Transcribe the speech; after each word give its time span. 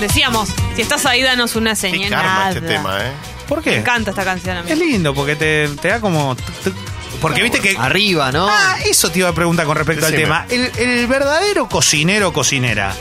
Decíamos, 0.00 0.48
si 0.74 0.82
estás 0.82 1.06
ahí, 1.06 1.22
danos 1.22 1.56
una 1.56 1.70
Qué 1.70 1.76
señal. 1.76 2.10
karma 2.10 2.48
este 2.50 2.60
tema, 2.62 2.98
¿eh? 3.00 3.12
¿Por 3.48 3.58
Me 3.58 3.64
qué? 3.64 3.76
encanta 3.76 4.10
esta 4.10 4.24
canción 4.24 4.56
a 4.58 4.62
mí. 4.62 4.70
Es 4.70 4.78
lindo 4.78 5.14
porque 5.14 5.36
te, 5.36 5.68
te 5.80 5.88
da 5.88 6.00
como... 6.00 6.36
Porque 7.20 7.42
viste 7.42 7.60
que... 7.60 7.76
Arriba, 7.78 8.30
¿no? 8.30 8.46
Ah, 8.50 8.76
eso 8.84 9.10
te 9.10 9.20
iba 9.20 9.28
a 9.30 9.32
preguntar 9.34 9.64
con 9.66 9.76
respecto 9.76 10.04
al 10.06 10.12
tema. 10.14 10.44
¿El, 10.50 10.70
el 10.78 11.06
verdadero 11.06 11.68
cocinero 11.68 12.28
o 12.28 12.32
cocinera 12.32 12.94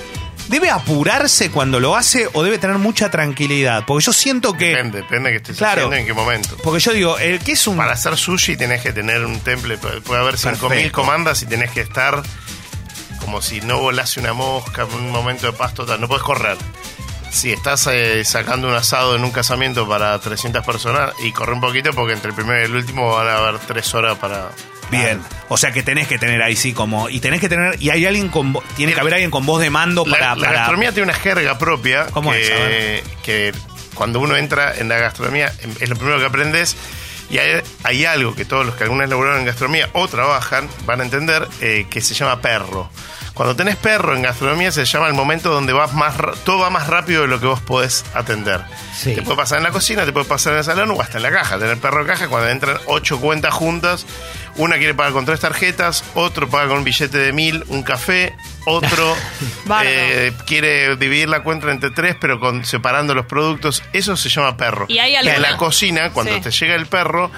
debe 0.47 0.69
apurarse 0.69 1.49
cuando 1.49 1.79
lo 1.79 1.95
hace 1.95 2.29
o 2.31 2.43
debe 2.43 2.57
tener 2.59 2.77
mucha 2.77 3.09
tranquilidad? 3.11 3.83
Porque 3.85 4.05
yo 4.05 4.13
siento 4.13 4.53
que... 4.53 4.67
Depende, 4.69 4.99
depende 4.99 5.29
de 5.31 5.33
que 5.33 5.37
estés 5.41 5.57
Claro. 5.57 5.73
haciendo 5.87 5.95
en 5.97 6.05
qué 6.05 6.13
momento. 6.13 6.55
Porque 6.63 6.79
yo 6.79 6.93
digo, 6.93 7.17
el 7.19 7.39
que 7.39 7.51
es 7.53 7.67
un... 7.67 7.75
Para 7.75 7.91
hacer 7.93 8.15
sushi 8.15 8.55
tenés 8.55 8.81
que 8.81 8.93
tener 8.93 9.25
un 9.25 9.39
temple, 9.41 9.77
puede 9.77 10.21
haber 10.21 10.35
5.000 10.35 10.59
Perfecto. 10.69 10.91
comandas 10.93 11.41
y 11.41 11.45
tenés 11.47 11.71
que 11.71 11.81
estar 11.81 12.23
como 13.19 13.41
si 13.41 13.61
no 13.61 13.79
volase 13.79 14.19
una 14.19 14.33
mosca 14.33 14.83
en 14.83 14.93
un 14.93 15.11
momento 15.11 15.47
de 15.47 15.53
paz 15.53 15.73
total, 15.73 15.99
no 16.01 16.07
puedes 16.07 16.23
correr. 16.23 16.57
Si 17.31 17.51
estás 17.51 17.87
eh, 17.87 18.23
sacando 18.23 18.67
un 18.67 18.75
asado 18.75 19.15
en 19.15 19.23
un 19.23 19.31
casamiento 19.31 19.87
para 19.87 20.17
300 20.19 20.65
personas 20.65 21.11
y 21.23 21.31
corre 21.31 21.53
un 21.53 21.61
poquito 21.61 21.91
porque 21.91 22.13
entre 22.13 22.29
el 22.29 22.35
primero 22.35 22.61
y 22.61 22.65
el 22.65 22.75
último 22.75 23.13
van 23.13 23.27
a 23.27 23.37
haber 23.37 23.59
3 23.59 23.93
horas 23.95 24.17
para... 24.17 24.49
Bien, 24.91 25.19
o 25.49 25.57
sea 25.57 25.71
que 25.71 25.81
tenés 25.81 26.07
que 26.07 26.19
tener 26.19 26.43
ahí 26.43 26.55
sí 26.55 26.71
como 26.71 27.09
y 27.09 27.19
tenés 27.19 27.41
que 27.41 27.49
tener 27.49 27.81
y 27.81 27.89
hay 27.89 28.05
alguien 28.05 28.29
con 28.29 28.55
tiene 28.77 28.93
que 28.93 28.99
haber 28.99 29.15
alguien 29.15 29.31
con 29.31 29.43
voz 29.43 29.59
de 29.59 29.71
mando 29.71 30.05
para, 30.05 30.35
la 30.35 30.51
gastronomía 30.51 30.91
tiene 30.91 31.09
una 31.09 31.19
jerga 31.19 31.57
propia 31.57 32.05
¿Cómo 32.11 32.31
que, 32.31 32.99
es? 32.99 33.03
Que 33.23 33.51
cuando 33.95 34.19
uno 34.19 34.35
entra 34.35 34.77
en 34.77 34.87
la 34.87 34.97
gastronomía 34.97 35.51
em, 35.63 35.71
es 35.79 35.89
lo 35.89 35.95
primero 35.95 36.19
que 36.19 36.25
aprendes 36.25 36.77
y 37.29 37.37
hay, 37.37 37.61
hay 37.83 38.05
algo 38.05 38.35
que 38.35 38.45
todos 38.45 38.65
los 38.65 38.75
que 38.75 38.83
alguna 38.83 39.01
vez 39.01 39.09
laburaron 39.09 39.39
en 39.39 39.45
gastronomía 39.45 39.89
o 39.93 40.07
trabajan 40.07 40.69
van 40.85 41.01
a 41.01 41.03
entender 41.03 41.47
eh, 41.61 41.87
que 41.89 42.01
se 42.01 42.13
llama 42.13 42.41
perro. 42.41 42.89
Cuando 43.33 43.53
tenés 43.53 43.75
perro 43.75 44.15
en 44.15 44.21
gastronomía 44.21 44.71
se 44.71 44.85
llama 44.85 45.07
el 45.07 45.13
momento 45.13 45.51
donde 45.51 45.73
vas 45.73 45.93
más 45.93 46.15
todo 46.45 46.59
va 46.59 46.69
más 46.69 46.87
rápido 46.87 47.23
de 47.23 47.27
lo 47.27 47.39
que 47.39 47.47
vos 47.47 47.59
podés 47.59 48.05
atender. 48.13 48.63
Sí. 48.95 49.13
Te 49.13 49.23
puede 49.23 49.35
pasar 49.35 49.57
en 49.57 49.65
la 49.65 49.71
cocina, 49.71 50.05
te 50.05 50.13
puede 50.13 50.25
pasar 50.25 50.53
en 50.53 50.59
el 50.59 50.63
salón 50.63 50.91
o 50.91 51.01
hasta 51.01 51.17
en 51.17 51.23
la 51.23 51.31
caja. 51.31 51.59
Tener 51.59 51.77
perro 51.77 52.01
en 52.01 52.07
caja 52.07 52.29
cuando 52.29 52.47
entran 52.47 52.77
ocho 52.85 53.19
cuentas 53.19 53.53
juntas, 53.53 54.05
una 54.57 54.77
quiere 54.77 54.93
pagar 54.93 55.11
con 55.13 55.25
tres 55.25 55.39
tarjetas, 55.39 56.03
otro 56.15 56.49
paga 56.49 56.69
con 56.69 56.77
un 56.79 56.83
billete 56.83 57.17
de 57.17 57.33
mil, 57.33 57.63
un 57.67 57.83
café, 57.83 58.35
otro 58.65 59.15
eh, 59.83 60.31
quiere 60.45 60.95
dividir 60.95 61.27
la 61.29 61.41
cuenta 61.43 61.69
entre 61.71 61.91
tres, 61.91 62.15
pero 62.19 62.39
con, 62.39 62.63
separando 62.65 63.13
los 63.13 63.25
productos. 63.25 63.83
Eso 63.93 64.15
se 64.15 64.29
llama 64.29 64.55
perro. 64.57 64.85
Y 64.87 64.99
hay 64.99 65.15
en 65.15 65.27
alguna- 65.27 65.51
la 65.51 65.57
cocina, 65.57 66.11
cuando 66.11 66.33
Sí. 66.35 66.41
te 66.41 66.51
llega 66.51 66.75
el 66.75 66.85
perro, 66.85 67.31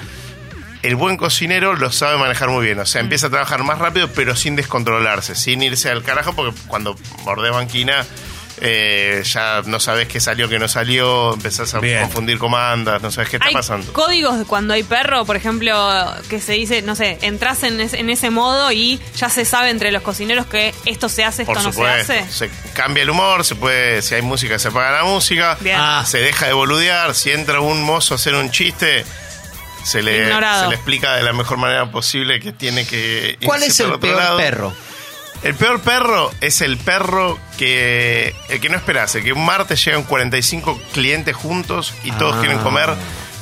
el 0.84 0.96
buen 0.96 1.18
cocinero 1.18 1.76
lo 1.76 1.92
sabe 1.92 2.18
manejar 2.18 2.50
muy 2.50 2.64
bien. 2.66 2.80
O 2.80 2.84
Mm. 2.84 2.86
sea, 2.86 3.02
empieza 3.02 3.28
a 3.28 3.30
trabajar 3.32 3.64
más 3.64 3.80
rápido, 3.80 4.10
pero 4.14 4.36
sin 4.36 4.56
descontrolarse, 4.56 5.34
sin 5.36 5.62
irse 5.64 5.90
al 5.90 6.04
carajo, 6.04 6.34
porque 6.34 6.58
cuando 6.68 6.96
mordés 7.26 7.52
banquina. 7.52 8.06
Eh, 8.60 9.22
ya 9.24 9.62
no 9.66 9.80
sabes 9.80 10.08
qué 10.08 10.20
salió, 10.20 10.50
qué 10.50 10.58
no 10.60 10.68
salió, 10.68 11.34
empezás 11.34 11.74
a 11.76 11.80
Bien. 11.80 12.02
confundir 12.02 12.38
comandas, 12.40 13.02
no 13.02 13.12
sabes 13.12 13.30
qué 13.30 13.36
está 13.38 13.48
Hay 13.50 13.54
pasando. 13.54 13.94
códigos 13.94 14.40
de 14.40 14.46
cuando 14.46 14.74
hay 14.74 14.84
perro, 14.84 15.26
por 15.26 15.36
ejemplo, 15.36 15.74
que 16.30 16.42
se 16.42 16.54
dice, 16.54 16.82
no 16.82 16.96
sé, 16.96 17.20
entras 17.22 17.64
en, 17.64 17.80
es- 17.82 17.94
en 17.94 18.10
ese 18.10 18.30
modo 18.30 18.72
y 18.72 19.00
ya 19.16 19.30
se 19.30 19.46
sabe 19.46 19.70
entre 19.70 19.92
los 19.92 20.02
cocineros 20.02 20.46
que 20.48 20.74
esto 20.86 21.08
se 21.10 21.24
hace, 21.24 21.44
esto 21.44 21.54
Por 21.54 21.64
no 21.64 21.72
supuesto, 21.72 22.14
se 22.14 22.20
hace. 22.20 22.50
se 22.50 22.72
cambia 22.74 23.04
el 23.04 23.10
humor, 23.10 23.46
se 23.46 23.56
puede, 23.56 24.02
si 24.02 24.16
hay 24.16 24.22
música 24.22 24.58
se 24.58 24.70
apaga 24.70 24.92
la 24.92 25.04
música, 25.04 25.58
Bien. 25.62 25.78
Ah. 25.80 26.04
se 26.08 26.20
deja 26.20 26.48
de 26.48 26.54
boludear, 26.54 27.14
si 27.14 27.32
entra 27.32 27.60
un 27.60 27.84
mozo 27.84 28.14
a 28.14 28.18
hacer 28.18 28.34
un 28.34 28.50
chiste, 28.52 29.06
se 29.84 30.02
le, 30.04 30.26
se 30.28 30.68
le 30.68 30.76
explica 30.76 31.16
de 31.16 31.24
la 31.24 31.32
mejor 31.32 31.58
manera 31.58 31.90
posible 31.92 32.40
que 32.42 32.52
tiene 32.52 32.86
que 32.86 33.38
¿Cuál 33.46 33.64
irse 33.64 33.84
es 33.84 33.90
el 33.90 34.00
peor 34.00 34.18
lado. 34.18 34.38
perro? 34.38 34.74
El 35.44 35.56
peor 35.56 35.80
perro 35.82 36.32
es 36.42 36.62
el 36.62 36.78
perro 36.78 37.40
que 37.58 38.36
el 38.50 38.60
que 38.60 38.70
no 38.70 38.76
esperas, 38.78 39.14
el 39.16 39.24
que 39.24 39.34
un 39.34 39.46
martes 39.46 39.84
llegan 39.86 40.04
45 40.04 40.80
clientes 40.94 41.36
juntos 41.36 41.94
y 42.04 42.12
todos 42.12 42.36
Ah. 42.36 42.40
quieren 42.40 42.58
comer 42.60 42.90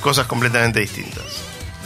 cosas 0.02 0.28
completamente 0.28 0.80
distintas. 0.80 1.24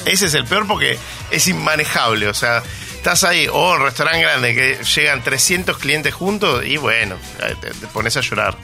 Ese 0.05 0.25
es 0.25 0.33
el 0.33 0.45
peor 0.45 0.65
porque 0.67 0.97
es 1.31 1.47
inmanejable, 1.47 2.27
o 2.27 2.33
sea, 2.33 2.64
estás 2.95 3.23
ahí 3.23 3.47
o 3.52 3.75
en 3.75 3.81
un 3.81 3.86
restaurante 3.86 4.21
grande 4.21 4.55
que 4.55 4.83
llegan 4.83 5.23
300 5.23 5.77
clientes 5.77 6.14
juntos 6.14 6.65
y 6.65 6.77
bueno, 6.77 7.15
eh, 7.43 7.55
te, 7.61 7.70
te 7.71 7.87
pones 7.87 8.17
a 8.17 8.21
llorar. 8.21 8.55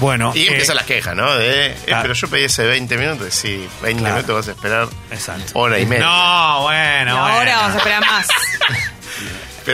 bueno, 0.00 0.32
Y 0.34 0.42
eh, 0.42 0.48
empiezan 0.48 0.74
las 0.76 0.86
quejas, 0.86 1.14
¿no? 1.14 1.34
De, 1.36 1.66
eh, 1.66 1.76
claro. 1.86 2.02
pero 2.02 2.14
yo 2.14 2.28
pedí 2.28 2.44
ese 2.44 2.64
20 2.64 2.96
minutos, 2.98 3.32
sí, 3.32 3.68
20 3.82 4.00
Claro. 4.00 4.16
minutos 4.16 4.36
vas 4.36 4.48
a 4.48 4.50
esperar 4.50 4.88
exacto. 5.12 5.52
hora 5.54 5.78
y 5.78 5.86
media. 5.86 6.04
No, 6.04 6.62
bueno, 6.62 6.80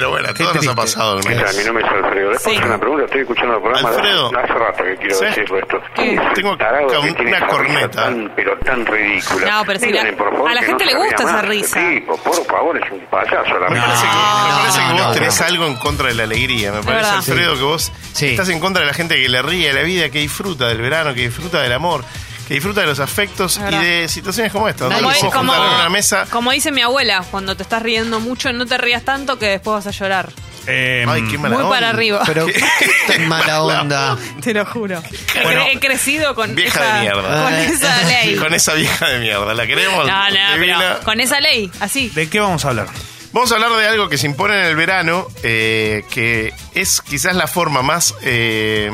Pero 0.00 0.10
bueno, 0.12 0.28
a 0.30 0.34
todos 0.34 0.54
nos 0.56 0.66
ha 0.68 0.74
pasado. 0.74 1.16
¿no? 1.16 1.20
¿Qué 1.20 1.34
tal? 1.34 1.54
Mi 1.56 1.64
nombre 1.64 1.84
es 1.86 1.92
Alfredo. 1.92 2.30
¿Le 2.30 2.38
Sí. 2.38 2.56
una 2.64 2.78
pregunta? 2.78 3.04
Estoy 3.04 3.20
escuchando 3.20 3.54
el 3.56 3.60
programa 3.62 3.88
Alfredo. 3.90 4.30
de- 4.30 4.38
hace 4.40 4.52
rato 4.54 4.84
que 4.84 4.96
quiero 4.96 5.14
¿Sí? 5.14 5.24
decirlo 5.26 5.58
esto. 5.58 5.76
¿Qué? 5.80 5.92
¿Quién 5.94 6.18
es 6.18 6.26
el 6.28 6.32
Tengo 6.32 6.56
que 6.56 7.22
una 7.22 7.46
corneta. 7.48 7.90
Tan, 8.04 8.32
pero 8.34 8.58
tan 8.64 8.86
ridícula. 8.86 9.46
No, 9.50 9.64
pero 9.66 9.78
si 9.78 9.86
Díganle, 9.86 10.12
la- 10.12 10.16
por 10.16 10.30
favor, 10.32 10.50
a 10.50 10.54
la 10.54 10.62
gente 10.62 10.84
no 10.86 10.90
le 10.90 10.96
gusta 10.96 11.22
esa 11.22 11.42
risa. 11.42 11.80
Tipo, 11.90 12.16
por 12.16 12.46
favor, 12.46 12.76
es 12.82 12.92
un 12.92 13.00
payaso. 13.10 13.58
La 13.58 13.68
Me 13.68 13.78
parece 13.78 14.06
que, 14.06 14.08
me 14.08 14.48
no, 14.48 14.58
parece 14.58 14.80
no, 14.80 14.86
que 14.86 14.92
vos 14.92 15.02
no, 15.06 15.12
tenés 15.12 15.40
no. 15.40 15.46
algo 15.46 15.66
en 15.66 15.76
contra 15.76 16.08
de 16.08 16.14
la 16.14 16.22
alegría. 16.22 16.72
Me 16.72 16.82
parece. 16.82 17.10
Alfredo, 17.10 17.54
que 17.56 17.62
vos 17.62 17.92
Sí. 18.14 18.26
estás 18.30 18.48
en 18.48 18.58
contra 18.60 18.80
de 18.80 18.86
la 18.86 18.94
gente 18.94 19.16
que 19.16 19.28
le 19.28 19.42
ríe 19.42 19.68
de 19.68 19.74
la 19.74 19.82
vida, 19.82 20.08
que 20.08 20.20
disfruta 20.20 20.66
del 20.68 20.80
verano, 20.80 21.12
que 21.12 21.20
disfruta 21.28 21.60
del 21.60 21.72
amor, 21.74 22.04
que 22.50 22.54
disfruta 22.54 22.80
de 22.80 22.88
los 22.88 22.98
afectos 22.98 23.60
y 23.70 23.76
de 23.76 24.08
situaciones 24.08 24.50
como 24.50 24.68
esta. 24.68 24.86
Como, 24.86 25.08
juntar 25.08 25.56
en 25.68 25.74
una 25.76 25.88
mesa. 25.88 26.26
como 26.30 26.50
dice 26.50 26.72
mi 26.72 26.80
abuela, 26.82 27.24
cuando 27.30 27.56
te 27.56 27.62
estás 27.62 27.80
riendo 27.80 28.18
mucho, 28.18 28.52
no 28.52 28.66
te 28.66 28.76
rías 28.76 29.04
tanto 29.04 29.38
que 29.38 29.46
después 29.46 29.84
vas 29.84 29.86
a 29.86 29.96
llorar. 29.96 30.32
Eh, 30.66 31.06
Ay, 31.08 31.22
qué 31.30 31.38
mala 31.38 31.54
Muy 31.54 31.62
onda. 31.64 31.76
para 31.76 31.90
arriba. 31.90 32.22
Pero 32.26 32.46
qué 32.46 32.60
tan 33.06 33.28
mala 33.28 33.62
onda. 33.62 34.18
Te 34.42 34.52
lo 34.52 34.66
juro. 34.66 35.00
He, 35.36 35.42
Bueno, 35.44 35.62
cre- 35.62 35.70
he 35.74 35.78
crecido 35.78 36.34
con 36.34 36.56
vieja 36.56 36.80
esa, 36.80 36.94
de 36.96 37.00
mierda. 37.02 37.42
con 37.44 37.54
esa 37.54 38.02
ley. 38.02 38.34
Con 38.36 38.54
esa 38.54 38.74
vieja 38.74 39.08
de 39.10 39.18
mierda. 39.20 39.54
¿La 39.54 39.66
queremos? 39.68 40.04
No, 40.08 40.28
no, 40.30 40.36
pero 40.58 41.00
con 41.04 41.20
esa 41.20 41.40
ley, 41.40 41.70
así. 41.78 42.08
¿De 42.10 42.28
qué 42.28 42.40
vamos 42.40 42.64
a 42.64 42.70
hablar? 42.70 42.88
Vamos 43.32 43.52
a 43.52 43.54
hablar 43.54 43.70
de 43.74 43.86
algo 43.86 44.08
que 44.08 44.18
se 44.18 44.26
impone 44.26 44.58
en 44.58 44.66
el 44.66 44.74
verano, 44.74 45.28
eh, 45.44 46.02
que 46.10 46.52
es 46.74 47.00
quizás 47.00 47.36
la 47.36 47.46
forma 47.46 47.82
más... 47.82 48.12
eh, 48.22 48.90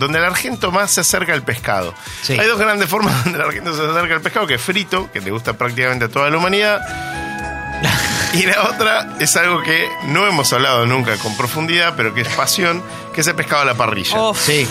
donde 0.00 0.18
el 0.18 0.24
argento 0.24 0.72
más 0.72 0.90
se 0.90 1.02
acerca 1.02 1.32
al 1.32 1.42
pescado. 1.42 1.94
Sí. 2.22 2.32
Hay 2.38 2.46
dos 2.48 2.58
grandes 2.58 2.88
formas 2.88 3.14
donde 3.24 3.38
el 3.38 3.44
argento 3.44 3.76
se 3.76 3.82
acerca 3.88 4.14
al 4.14 4.20
pescado, 4.20 4.46
que 4.48 4.54
es 4.54 4.60
frito, 4.60 5.08
que 5.12 5.20
le 5.20 5.30
gusta 5.30 5.52
prácticamente 5.52 6.06
a 6.06 6.08
toda 6.08 6.28
la 6.30 6.36
humanidad. 6.38 6.80
Y 8.32 8.42
la 8.46 8.62
otra 8.62 9.08
es 9.18 9.36
algo 9.36 9.60
que 9.62 9.88
no 10.04 10.24
hemos 10.24 10.52
hablado 10.52 10.86
nunca 10.86 11.16
con 11.16 11.36
profundidad, 11.36 11.94
pero 11.96 12.14
que 12.14 12.20
es 12.20 12.28
pasión, 12.28 12.80
que 13.12 13.22
es 13.22 13.26
el 13.26 13.34
pescado 13.34 13.62
a 13.62 13.64
la 13.64 13.74
parrilla. 13.74 14.16
Oh, 14.20 14.34
Sí. 14.34 14.68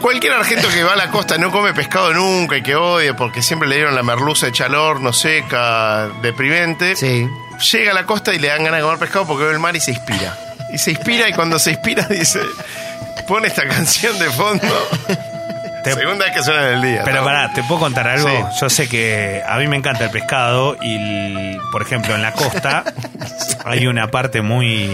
Cualquier 0.00 0.32
argento 0.32 0.68
que 0.68 0.82
va 0.82 0.94
a 0.94 0.96
la 0.96 1.08
costa 1.12 1.38
no 1.38 1.52
come 1.52 1.72
pescado 1.74 2.12
nunca 2.12 2.56
y 2.56 2.62
que 2.64 2.74
odia 2.74 3.14
porque 3.14 3.40
siempre 3.40 3.68
le 3.68 3.76
dieron 3.76 3.94
la 3.94 4.02
merluza 4.02 4.48
hecha 4.48 4.64
al 4.66 4.74
horno, 4.74 5.12
seca, 5.12 6.08
deprimente. 6.22 6.96
Sí. 6.96 7.28
Llega 7.70 7.92
a 7.92 7.94
la 7.94 8.04
costa 8.04 8.34
y 8.34 8.40
le 8.40 8.48
dan 8.48 8.64
ganas 8.64 8.78
de 8.80 8.82
comer 8.82 8.98
pescado 8.98 9.28
porque 9.28 9.44
ve 9.44 9.52
el 9.52 9.60
mar 9.60 9.76
y 9.76 9.80
se 9.80 9.92
inspira. 9.92 10.36
Y 10.72 10.78
se 10.78 10.90
inspira 10.90 11.28
y 11.28 11.32
cuando 11.34 11.60
se 11.60 11.70
inspira 11.70 12.08
dice, 12.10 12.40
pone 13.26 13.48
esta 13.48 13.66
canción 13.66 14.18
de 14.18 14.30
fondo. 14.30 14.66
Te- 15.84 15.94
Segunda 15.94 16.26
vez 16.26 16.34
que 16.36 16.42
suena 16.44 16.68
en 16.68 16.74
el 16.74 16.82
día. 16.82 17.02
Pero 17.04 17.18
¿no? 17.18 17.24
pará, 17.24 17.52
¿te 17.52 17.62
puedo 17.64 17.80
contar 17.80 18.06
algo? 18.06 18.28
Sí. 18.28 18.58
Yo 18.60 18.70
sé 18.70 18.88
que 18.88 19.42
a 19.46 19.56
mí 19.58 19.66
me 19.66 19.76
encanta 19.76 20.04
el 20.04 20.10
pescado 20.10 20.76
y, 20.80 20.94
el- 20.96 21.58
por 21.72 21.82
ejemplo, 21.82 22.14
en 22.14 22.22
la 22.22 22.32
costa 22.32 22.84
hay 23.64 23.86
una 23.88 24.08
parte 24.08 24.42
muy 24.42 24.90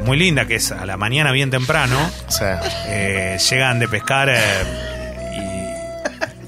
muy 0.00 0.18
linda 0.18 0.44
que 0.46 0.56
es 0.56 0.72
a 0.72 0.84
la 0.86 0.96
mañana 0.96 1.32
bien 1.32 1.50
temprano, 1.50 1.96
O 2.28 2.30
sea, 2.30 2.60
eh, 2.88 3.38
llegan 3.50 3.78
de 3.78 3.88
pescar 3.88 4.28
eh, 4.28 4.38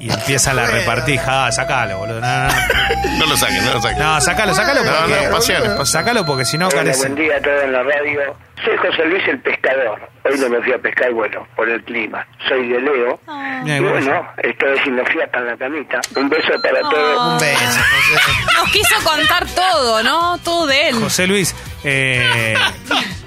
y, 0.01 0.05
y 0.07 0.11
empiezan 0.13 0.59
a 0.59 0.67
repartir. 0.67 1.21
Ah, 1.27 1.49
sacalo, 1.53 1.99
boludo. 1.99 2.21
No, 2.21 2.45
no, 2.49 3.19
no 3.19 3.27
lo 3.27 3.37
saquen, 3.37 3.65
no 3.65 3.75
lo 3.75 3.81
saquen. 3.81 3.99
no, 3.99 4.21
sacalo, 4.21 4.55
sacalo. 4.55 4.85
No, 4.85 4.91
porque- 4.93 5.27
no, 5.27 5.31
pasiones, 5.31 5.69
pasiones. 5.71 5.89
Sacalo 5.91 6.27
porque 6.27 6.45
si 6.45 6.59
no 6.59 6.67
Hola, 6.69 6.77
carece. 6.77 6.99
buen 7.09 7.15
día 7.15 7.37
a 7.37 7.41
todos 7.41 7.63
en 7.65 7.73
la 7.73 7.83
radio. 7.83 8.21
Soy 8.65 8.77
José 8.77 9.05
Luis 9.07 9.23
el 9.29 9.41
pescador. 9.41 10.01
Hoy 10.31 10.39
no 10.39 10.49
me 10.49 10.63
fui 10.63 10.73
a 10.73 10.79
pescar, 10.79 11.13
bueno, 11.13 11.47
por 11.57 11.69
el 11.69 11.83
clima. 11.85 12.27
Soy 12.49 12.69
de 12.69 12.81
Leo. 12.81 13.21
Y 13.65 13.81
bueno. 13.81 13.91
bueno, 13.91 14.27
estoy 14.43 14.79
sin 14.85 14.97
fiesta 15.07 15.39
en 15.39 15.47
la 15.47 15.57
camita. 15.57 16.01
Un 16.17 16.29
beso 16.29 16.53
para 16.63 16.81
todos. 16.81 17.33
Un 17.33 17.39
beso, 17.39 17.61
José. 17.65 18.55
Nos 18.57 18.71
quiso 18.71 18.95
contar 19.05 19.47
todo, 19.55 20.03
¿no? 20.03 20.39
Todo 20.39 20.67
de 20.67 20.89
él. 20.89 20.95
José 20.97 21.27
Luis, 21.27 21.55
eh, 21.85 22.55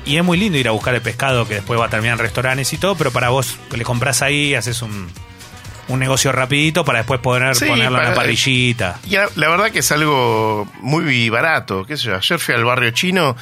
y 0.06 0.18
es 0.18 0.24
muy 0.24 0.38
lindo 0.38 0.58
ir 0.58 0.68
a 0.68 0.72
buscar 0.72 0.94
el 0.96 1.02
pescado 1.02 1.48
que 1.48 1.56
después 1.56 1.80
va 1.80 1.86
a 1.86 1.90
terminar 1.90 2.14
en 2.14 2.20
restaurantes 2.20 2.72
y 2.74 2.78
todo, 2.78 2.96
pero 2.96 3.12
para 3.12 3.30
vos 3.30 3.58
le 3.76 3.84
compras 3.84 4.22
ahí, 4.22 4.56
haces 4.56 4.82
un, 4.82 5.10
un 5.88 6.00
negocio 6.00 6.32
rapidito 6.32 6.84
para 6.86 7.00
después 7.00 7.20
poder 7.20 7.56
Sí, 7.56 7.66
ponerlo 7.66 8.00
en 8.00 8.06
la 8.10 8.14
parrillita. 8.14 9.00
Y 9.06 9.12
la, 9.16 9.28
la 9.36 9.50
verdad 9.50 9.72
que 9.72 9.80
es 9.80 9.92
algo 9.92 10.68
muy 10.82 11.30
barato. 11.30 11.86
¿Qué 11.86 11.98
sé 11.98 12.08
yo? 12.08 12.16
Ayer 12.16 12.40
fui 12.40 12.54
al 12.56 12.64
barrio 12.66 12.92
chino, 12.92 13.36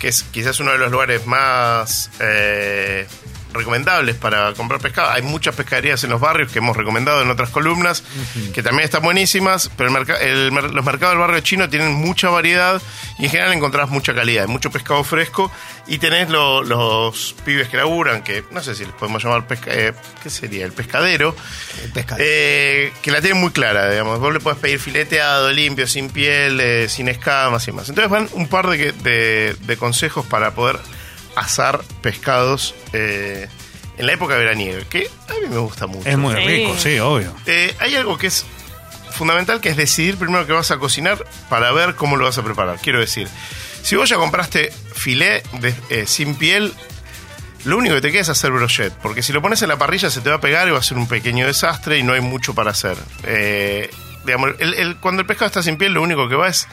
que 0.00 0.08
es 0.08 0.24
quizás 0.24 0.58
uno 0.58 0.72
de 0.72 0.78
los 0.78 0.90
lugares 0.90 1.26
más. 1.26 2.10
eh, 2.18 3.06
recomendables 3.52 4.16
para 4.16 4.52
comprar 4.54 4.80
pescado. 4.80 5.10
Hay 5.10 5.22
muchas 5.22 5.54
pescaderías 5.54 6.02
en 6.04 6.10
los 6.10 6.20
barrios 6.20 6.50
que 6.52 6.58
hemos 6.58 6.76
recomendado 6.76 7.22
en 7.22 7.30
otras 7.30 7.50
columnas, 7.50 8.02
que 8.54 8.62
también 8.62 8.84
están 8.84 9.02
buenísimas, 9.02 9.70
pero 9.76 9.88
el 9.90 9.94
merca- 9.94 10.18
el 10.20 10.48
los 10.48 10.84
mercados 10.84 11.12
del 11.14 11.20
barrio 11.20 11.40
chino 11.40 11.68
tienen 11.68 11.92
mucha 11.92 12.28
variedad 12.30 12.80
y 13.18 13.24
en 13.24 13.30
general 13.30 13.52
encontrás 13.52 13.88
mucha 13.90 14.14
calidad, 14.14 14.44
hay 14.46 14.50
mucho 14.50 14.70
pescado 14.70 15.02
fresco 15.04 15.50
y 15.86 15.98
tenés 15.98 16.28
lo- 16.30 16.62
los 16.62 17.34
pibes 17.44 17.68
que 17.68 17.76
laburan, 17.76 18.22
que 18.22 18.44
no 18.50 18.62
sé 18.62 18.74
si 18.74 18.84
les 18.84 18.94
podemos 18.94 19.22
llamar 19.22 19.46
pesca, 19.46 19.70
eh, 19.74 19.92
¿qué 20.22 20.30
sería? 20.30 20.64
El 20.64 20.72
pescadero. 20.72 21.34
El 21.84 21.90
pescado. 21.92 22.20
Eh, 22.24 22.92
que 23.02 23.10
la 23.10 23.20
tienen 23.20 23.40
muy 23.40 23.50
clara, 23.50 23.90
digamos. 23.90 24.20
Vos 24.20 24.32
le 24.32 24.40
podés 24.40 24.58
pedir 24.58 24.78
fileteado, 24.78 25.50
limpio, 25.52 25.86
sin 25.86 26.08
piel, 26.10 26.60
eh, 26.60 26.88
sin 26.88 27.08
escamas 27.08 27.66
y 27.68 27.72
más. 27.72 27.88
Entonces 27.88 28.10
van 28.10 28.28
un 28.32 28.46
par 28.48 28.68
de, 28.68 28.78
que- 28.78 28.92
de- 28.92 29.56
de 29.60 29.76
consejos 29.76 30.24
para 30.26 30.52
poder 30.54 30.78
asar 31.36 31.82
pescados 32.02 32.74
eh, 32.92 33.48
en 33.98 34.06
la 34.06 34.12
época 34.12 34.36
veraniega, 34.36 34.82
que 34.88 35.08
a 35.28 35.32
mí 35.34 35.48
me 35.50 35.58
gusta 35.58 35.86
mucho. 35.86 36.08
Es 36.08 36.16
muy 36.18 36.34
Sí. 36.34 36.40
rico, 36.46 36.76
sí, 36.78 36.98
obvio. 36.98 37.34
Eh, 37.46 37.74
hay 37.80 37.94
algo 37.96 38.16
que 38.18 38.28
es 38.28 38.44
fundamental, 39.12 39.60
que 39.60 39.68
es 39.70 39.76
decidir 39.76 40.16
primero 40.16 40.46
qué 40.46 40.52
vas 40.52 40.70
a 40.70 40.78
cocinar 40.78 41.24
para 41.48 41.72
ver 41.72 41.94
cómo 41.94 42.16
lo 42.16 42.24
vas 42.24 42.38
a 42.38 42.42
preparar. 42.42 42.78
Quiero 42.80 43.00
decir, 43.00 43.28
si 43.82 43.96
vos 43.96 44.08
ya 44.08 44.16
compraste 44.16 44.72
filé 44.94 45.42
de- 45.60 45.74
eh, 45.90 46.06
sin 46.06 46.34
piel, 46.36 46.72
lo 47.64 47.76
único 47.76 47.94
que 47.96 48.00
te 48.00 48.10
queda 48.12 48.22
es 48.22 48.28
hacer 48.30 48.50
brochet, 48.52 48.92
porque 49.02 49.22
si 49.22 49.32
lo 49.34 49.42
pones 49.42 49.60
en 49.62 49.68
la 49.68 49.76
parrilla 49.76 50.08
se 50.10 50.20
te 50.22 50.30
va 50.30 50.36
a 50.36 50.40
pegar 50.40 50.66
y 50.68 50.70
va 50.70 50.78
a 50.78 50.82
ser 50.82 50.96
un 50.96 51.06
pequeño 51.08 51.46
desastre 51.46 51.98
y 51.98 52.02
no 52.02 52.14
hay 52.14 52.20
mucho 52.22 52.54
para 52.54 52.70
hacer. 52.70 52.96
Eh, 53.24 53.90
digamos, 54.24 54.52
el- 54.60 54.74
el- 54.74 54.96
cuando 54.96 55.20
el 55.20 55.26
pescado 55.26 55.46
está 55.48 55.62
sin 55.62 55.76
piel, 55.76 55.92
lo 55.92 56.00
único 56.02 56.26
que 56.28 56.36
va 56.36 56.48
es 56.48 56.66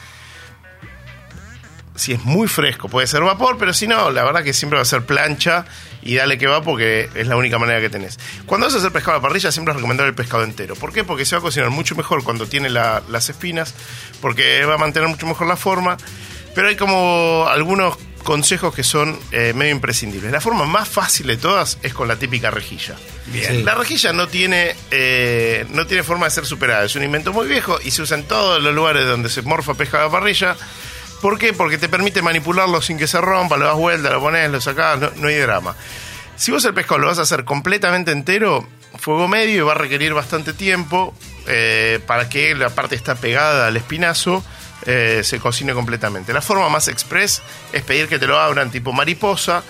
si 1.98 2.12
es 2.14 2.24
muy 2.24 2.48
fresco, 2.48 2.88
puede 2.88 3.06
ser 3.06 3.22
vapor, 3.22 3.56
pero 3.58 3.74
si 3.74 3.86
no, 3.86 4.10
la 4.10 4.24
verdad 4.24 4.42
que 4.42 4.52
siempre 4.52 4.76
va 4.78 4.82
a 4.82 4.86
ser 4.86 5.04
plancha 5.04 5.66
y 6.02 6.14
dale 6.14 6.38
que 6.38 6.46
va 6.46 6.62
porque 6.62 7.10
es 7.14 7.26
la 7.26 7.36
única 7.36 7.58
manera 7.58 7.80
que 7.80 7.90
tenés. 7.90 8.18
Cuando 8.46 8.66
vas 8.66 8.74
a 8.74 8.78
hacer 8.78 8.92
pescado 8.92 9.16
a 9.16 9.18
la 9.18 9.22
parrilla, 9.22 9.52
siempre 9.52 9.72
es 9.72 9.76
recomendable 9.76 10.08
el 10.10 10.14
pescado 10.14 10.44
entero. 10.44 10.74
¿Por 10.76 10.92
qué? 10.92 11.04
Porque 11.04 11.24
se 11.26 11.34
va 11.34 11.40
a 11.40 11.42
cocinar 11.42 11.70
mucho 11.70 11.94
mejor 11.96 12.24
cuando 12.24 12.46
tiene 12.46 12.70
la- 12.70 13.02
las 13.08 13.28
espinas, 13.28 13.74
porque 14.20 14.64
va 14.64 14.74
a 14.74 14.78
mantener 14.78 15.08
mucho 15.08 15.26
mejor 15.26 15.46
la 15.48 15.56
forma. 15.56 15.96
Pero 16.54 16.68
hay 16.68 16.76
como 16.76 17.46
algunos 17.48 17.96
consejos 18.24 18.74
que 18.74 18.82
son 18.82 19.18
eh, 19.32 19.52
medio 19.54 19.72
imprescindibles. 19.72 20.30
La 20.32 20.40
forma 20.40 20.64
más 20.66 20.88
fácil 20.88 21.26
de 21.28 21.36
todas 21.36 21.78
es 21.82 21.94
con 21.94 22.08
la 22.08 22.16
típica 22.16 22.50
rejilla. 22.50 22.94
Bien. 23.26 23.64
La 23.64 23.74
rejilla 23.74 24.12
no 24.12 24.26
tiene, 24.28 24.74
eh, 24.90 25.66
no 25.70 25.86
tiene 25.86 26.02
forma 26.02 26.26
de 26.26 26.30
ser 26.32 26.44
superada. 26.46 26.84
Es 26.84 26.96
un 26.96 27.04
invento 27.04 27.32
muy 27.32 27.46
viejo 27.46 27.78
y 27.84 27.90
se 27.90 28.02
usa 28.02 28.16
en 28.18 28.24
todos 28.24 28.62
los 28.62 28.74
lugares 28.74 29.06
donde 29.06 29.28
se 29.28 29.42
morfa 29.42 29.74
pescado 29.74 30.04
a 30.04 30.06
la 30.06 30.12
parrilla. 30.12 30.56
¿Por 31.20 31.38
qué? 31.38 31.52
Porque 31.52 31.78
te 31.78 31.88
permite 31.88 32.22
manipularlo 32.22 32.80
sin 32.80 32.96
que 32.98 33.06
se 33.08 33.20
rompa, 33.20 33.56
lo 33.56 33.66
das 33.66 33.74
vuelta, 33.76 34.10
lo 34.10 34.20
pones, 34.20 34.50
lo 34.50 34.60
sacás, 34.60 34.98
no, 35.16 35.28
hay 35.28 35.36
drama. 35.36 35.74
Si 36.36 36.52
vos 36.52 36.64
el 36.64 36.74
pescado 36.74 36.98
lo 37.00 37.06
vas 37.08 37.18
a 37.18 37.22
hacer 37.22 37.44
completamente 37.44 38.12
entero, 38.12 38.66
fuego 38.98 39.26
medio 39.26 39.56
y 39.56 39.60
va 39.60 39.72
a 39.72 39.74
requerir 39.74 40.14
bastante 40.14 40.52
tiempo 40.52 41.12
eh, 41.48 41.98
para 42.06 42.28
que 42.28 42.54
la 42.54 42.70
parte 42.70 42.94
está 42.94 43.16
pegada 43.16 43.66
al 43.66 43.76
espinazo 43.76 44.44
eh, 44.86 45.22
se 45.24 45.40
cocine 45.40 45.74
completamente. 45.74 46.32
La 46.32 46.40
forma 46.40 46.68
más 46.68 46.86
express 46.86 47.42
es 47.72 47.82
pedir 47.82 48.06
que 48.08 48.18
te 48.20 48.26
lo 48.28 48.38
abran 48.38 48.70
tipo 48.70 48.92
mariposa. 48.92 49.64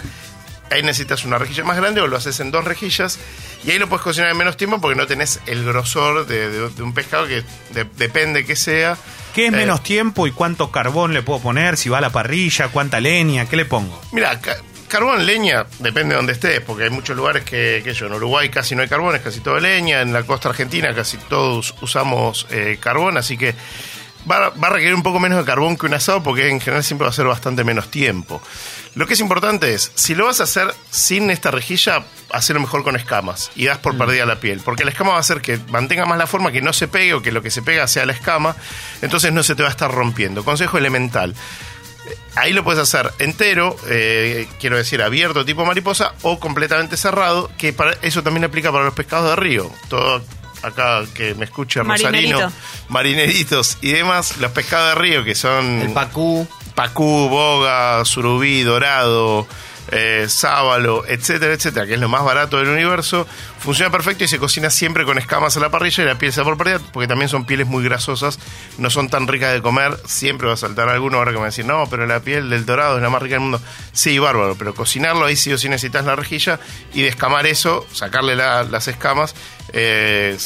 Ahí 0.71 0.83
necesitas 0.83 1.25
una 1.25 1.39
rejilla 1.39 1.65
más 1.65 1.79
grande 1.79 2.03
o 2.03 2.07
lo 2.07 2.19
haces 2.19 2.39
en 2.41 2.51
dos 2.51 2.63
rejillas 2.63 3.19
y 3.65 3.71
ahí 3.71 3.79
lo 3.79 3.89
puedes 3.89 4.05
cocinar 4.05 4.31
en 4.31 4.37
menos 4.37 4.59
tiempo 4.59 4.79
porque 4.83 4.97
no 4.99 5.07
tenés 5.07 5.41
el 5.47 5.65
grosor 5.65 6.27
de 6.27 6.71
un 6.83 6.93
pescado 6.93 7.27
que 7.27 7.43
de- 7.73 7.85
depende 7.97 8.45
que 8.45 8.55
sea. 8.55 8.99
¿Qué 9.39 9.47
es 9.47 9.53
Eh, 9.53 9.57
menos 9.57 9.85
tiempo 9.85 10.27
y 10.27 10.33
cuánto 10.33 10.73
carbón 10.73 11.15
le 11.15 11.23
puedo 11.23 11.39
poner? 11.41 11.77
Si 11.77 11.89
va 11.89 11.99
a 11.99 12.01
la 12.01 12.11
parrilla, 12.11 12.69
cuánta 12.69 12.99
leña, 12.99 13.47
¿qué 13.47 13.55
le 13.55 13.65
pongo? 13.67 14.01
Mira, 14.11 14.41
ca- 14.41 14.57
carbón, 14.89 15.25
leña, 15.27 15.65
depende 15.79 16.15
de 16.15 16.17
donde 16.17 16.33
estés, 16.33 16.61
porque 16.61 16.83
hay 16.85 16.91
muchos 16.91 17.17
lugares 17.17 17.45
que, 17.45 17.81
que 17.85 17.95
yo, 17.95 18.07
en 18.07 18.15
Uruguay 18.15 18.49
casi 18.49 18.75
no 18.75 18.83
hay 18.83 18.89
carbón, 18.89 19.15
es 19.15 19.23
casi 19.23 19.39
todo 19.39 19.61
leña, 19.61 20.01
en 20.01 20.13
la 20.13 20.25
costa 20.25 20.49
argentina 20.49 20.93
casi 20.93 21.19
todos 21.19 21.73
usamos 21.83 22.49
eh, 22.51 22.79
carbón, 22.81 23.17
así 23.17 23.37
que 23.39 23.55
va, 24.31 24.51
va 24.51 24.69
a 24.69 24.71
requerir 24.71 24.95
un 24.95 25.03
poco 25.03 25.19
menos 25.21 25.39
de 25.39 25.45
carbón 25.45 25.77
que 25.77 25.87
un 25.87 25.95
asado, 25.95 26.23
porque 26.23 26.49
en 26.49 26.61
general 26.61 26.85
siempre 26.85 27.05
va 27.05 27.11
a 27.11 27.15
ser 27.15 27.27
bastante 27.27 27.65
menos 27.65 27.91
tiempo. 27.91 28.41
Lo 28.95 29.07
que 29.07 29.15
es 29.15 29.21
importante 29.21 29.75
es, 29.75 29.93
si 29.95 30.15
lo 30.15 30.27
vas 30.27 30.41
a 30.41 30.45
hacer 30.45 30.75
sin 30.91 31.31
esta 31.31 31.51
rejilla, 31.51 32.05
hacerlo 32.33 32.61
mejor 32.61 32.83
con 32.83 32.97
escamas 32.97 33.51
y 33.55 33.67
das 33.67 33.79
por 33.79 33.97
perdida 33.97 34.27
la 34.27 34.41
piel, 34.41 34.61
porque 34.65 34.85
la 34.85 34.91
escama 34.91 35.11
va 35.11 35.19
a 35.19 35.21
hacer 35.21 35.41
que 35.41 35.59
mantenga 35.69 36.05
más 36.05 36.19
la 36.19 36.27
forma, 36.27 36.53
que 36.53 36.63
no 36.63 36.73
se 36.73 36.89
pegue 36.89 37.15
o 37.15 37.23
que 37.23 37.33
lo 37.33 37.43
que 37.43 37.51
se 37.51 37.63
pega 37.63 37.87
sea 37.87 38.07
la 38.07 38.13
escama, 38.13 38.57
entonces 39.03 39.33
no 39.33 39.43
se 39.43 39.55
te 39.55 39.63
va 39.63 39.69
a 39.69 39.73
estar 39.73 39.91
rompiendo. 39.91 40.45
Consejo 40.45 40.79
elemental. 40.79 41.35
Ahí 42.37 42.53
lo 42.53 42.65
puedes 42.65 42.81
hacer 42.81 43.13
entero, 43.19 43.77
eh, 43.89 44.49
quiero 44.59 44.77
decir 44.77 45.03
abierto 45.03 45.45
tipo 45.45 45.65
mariposa 45.65 46.15
o 46.23 46.41
completamente 46.41 46.97
cerrado, 46.97 47.51
que 47.59 47.73
para 47.73 47.93
eso 48.03 48.23
también 48.23 48.45
aplica 48.45 48.73
para 48.73 48.85
los 48.85 48.95
pescados 48.95 49.31
de 49.31 49.37
río. 49.37 49.71
Todo 49.89 50.23
acá 50.63 51.03
que 51.15 51.35
me 51.35 51.45
escuche 51.45 51.81
Rosarino, 51.83 52.11
Marinerito. 52.39 52.53
marineritos 52.89 53.79
y 53.81 53.93
demás, 53.93 54.37
los 54.39 54.51
pescados 54.53 54.95
de 54.95 55.01
río 55.01 55.25
que 55.25 55.35
son 55.35 55.81
El 55.83 55.93
pacú. 55.93 56.47
pacú, 56.75 57.29
boga, 57.29 58.05
surubí, 58.05 58.63
dorado, 58.63 59.47
eh, 59.91 60.27
sábalo, 60.29 61.05
etcétera, 61.07 61.53
etcétera, 61.55 61.87
que 61.87 61.95
es 61.95 62.01
lo 62.01 62.09
más 62.09 62.23
barato 62.25 62.59
del 62.59 62.69
universo, 62.69 63.27
funciona 63.59 63.91
perfecto 63.91 64.25
y 64.25 64.29
se 64.29 64.39
cocina 64.39 64.71
siempre 64.71 65.05
con 65.05 65.19
escamas 65.19 65.57
a 65.57 65.61
la 65.61 65.71
parrilla 65.71 66.03
y 66.05 66.07
la 66.07 66.19
piel 66.19 66.33
se 66.33 66.43
por 66.43 66.57
pérdida, 66.57 66.81
porque 66.93 67.09
también 67.09 67.29
son 67.29 67.45
pieles 67.45 67.67
muy 67.67 67.83
grasosas, 67.85 68.39
no 68.79 68.91
son 68.91 69.09
tan 69.09 69.27
ricas 69.29 69.53
de 69.53 69.63
comer, 69.63 69.99
siempre 70.07 70.47
va 70.49 70.55
a 70.55 70.57
saltar 70.57 70.89
alguno 70.89 71.19
ahora 71.19 71.31
que 71.33 71.37
me 71.37 71.41
va 71.41 71.47
a 71.47 71.51
decir, 71.51 71.65
no, 71.65 71.85
pero 71.89 72.07
la 72.07 72.21
piel 72.21 72.51
del 72.51 72.67
dorado 72.67 72.97
es 72.97 73.03
la 73.03 73.11
más 73.11 73.23
rica 73.23 73.35
del 73.37 73.41
mundo. 73.43 73.61
Sí, 73.93 74.19
bárbaro, 74.19 74.57
pero 74.59 74.75
cocinarlo 74.75 75.25
ahí 75.27 75.37
sí 75.37 75.53
o 75.53 75.59
sí 75.59 75.69
necesitas 75.69 76.05
la 76.05 76.17
rejilla 76.17 76.61
y 76.95 77.03
descamar 77.03 77.47
eso, 77.47 77.87
sacarle 77.93 78.37
la- 78.37 78.63
las 78.65 78.89
escamas, 78.89 79.35
eh, 79.73 80.37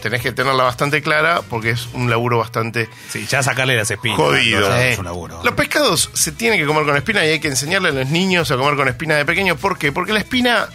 tenés 0.00 0.22
que 0.22 0.32
tenerla 0.32 0.64
bastante 0.64 1.02
clara 1.02 1.42
porque 1.42 1.70
es 1.70 1.88
un 1.92 2.10
laburo 2.10 2.38
bastante 2.38 2.88
Sí, 3.08 3.26
ya 3.28 3.42
sacarle 3.42 3.76
las 3.76 3.90
espinas. 3.90 4.16
Jodido. 4.18 4.68
no. 4.68 4.76
Es 4.76 4.98
un 4.98 5.04
laburo. 5.04 5.40
los 5.42 5.54
pescados 5.54 6.10
se 6.12 6.32
tienen 6.32 6.58
que 6.58 6.66
comer 6.66 6.84
con 6.84 6.96
espina 6.96 7.24
y 7.24 7.30
hay 7.30 7.40
que 7.40 7.48
enseñarle 7.48 7.90
a 7.90 7.92
los 7.92 8.08
niños 8.08 8.50
a 8.50 8.56
comer 8.56 8.76
con 8.76 8.88
espina 8.88 9.16
de 9.16 9.24
pequeño. 9.24 9.56
¿Por 9.56 9.78
qué? 9.78 9.92
Porque 9.92 10.12
la 10.12 10.20
espina 10.20 10.68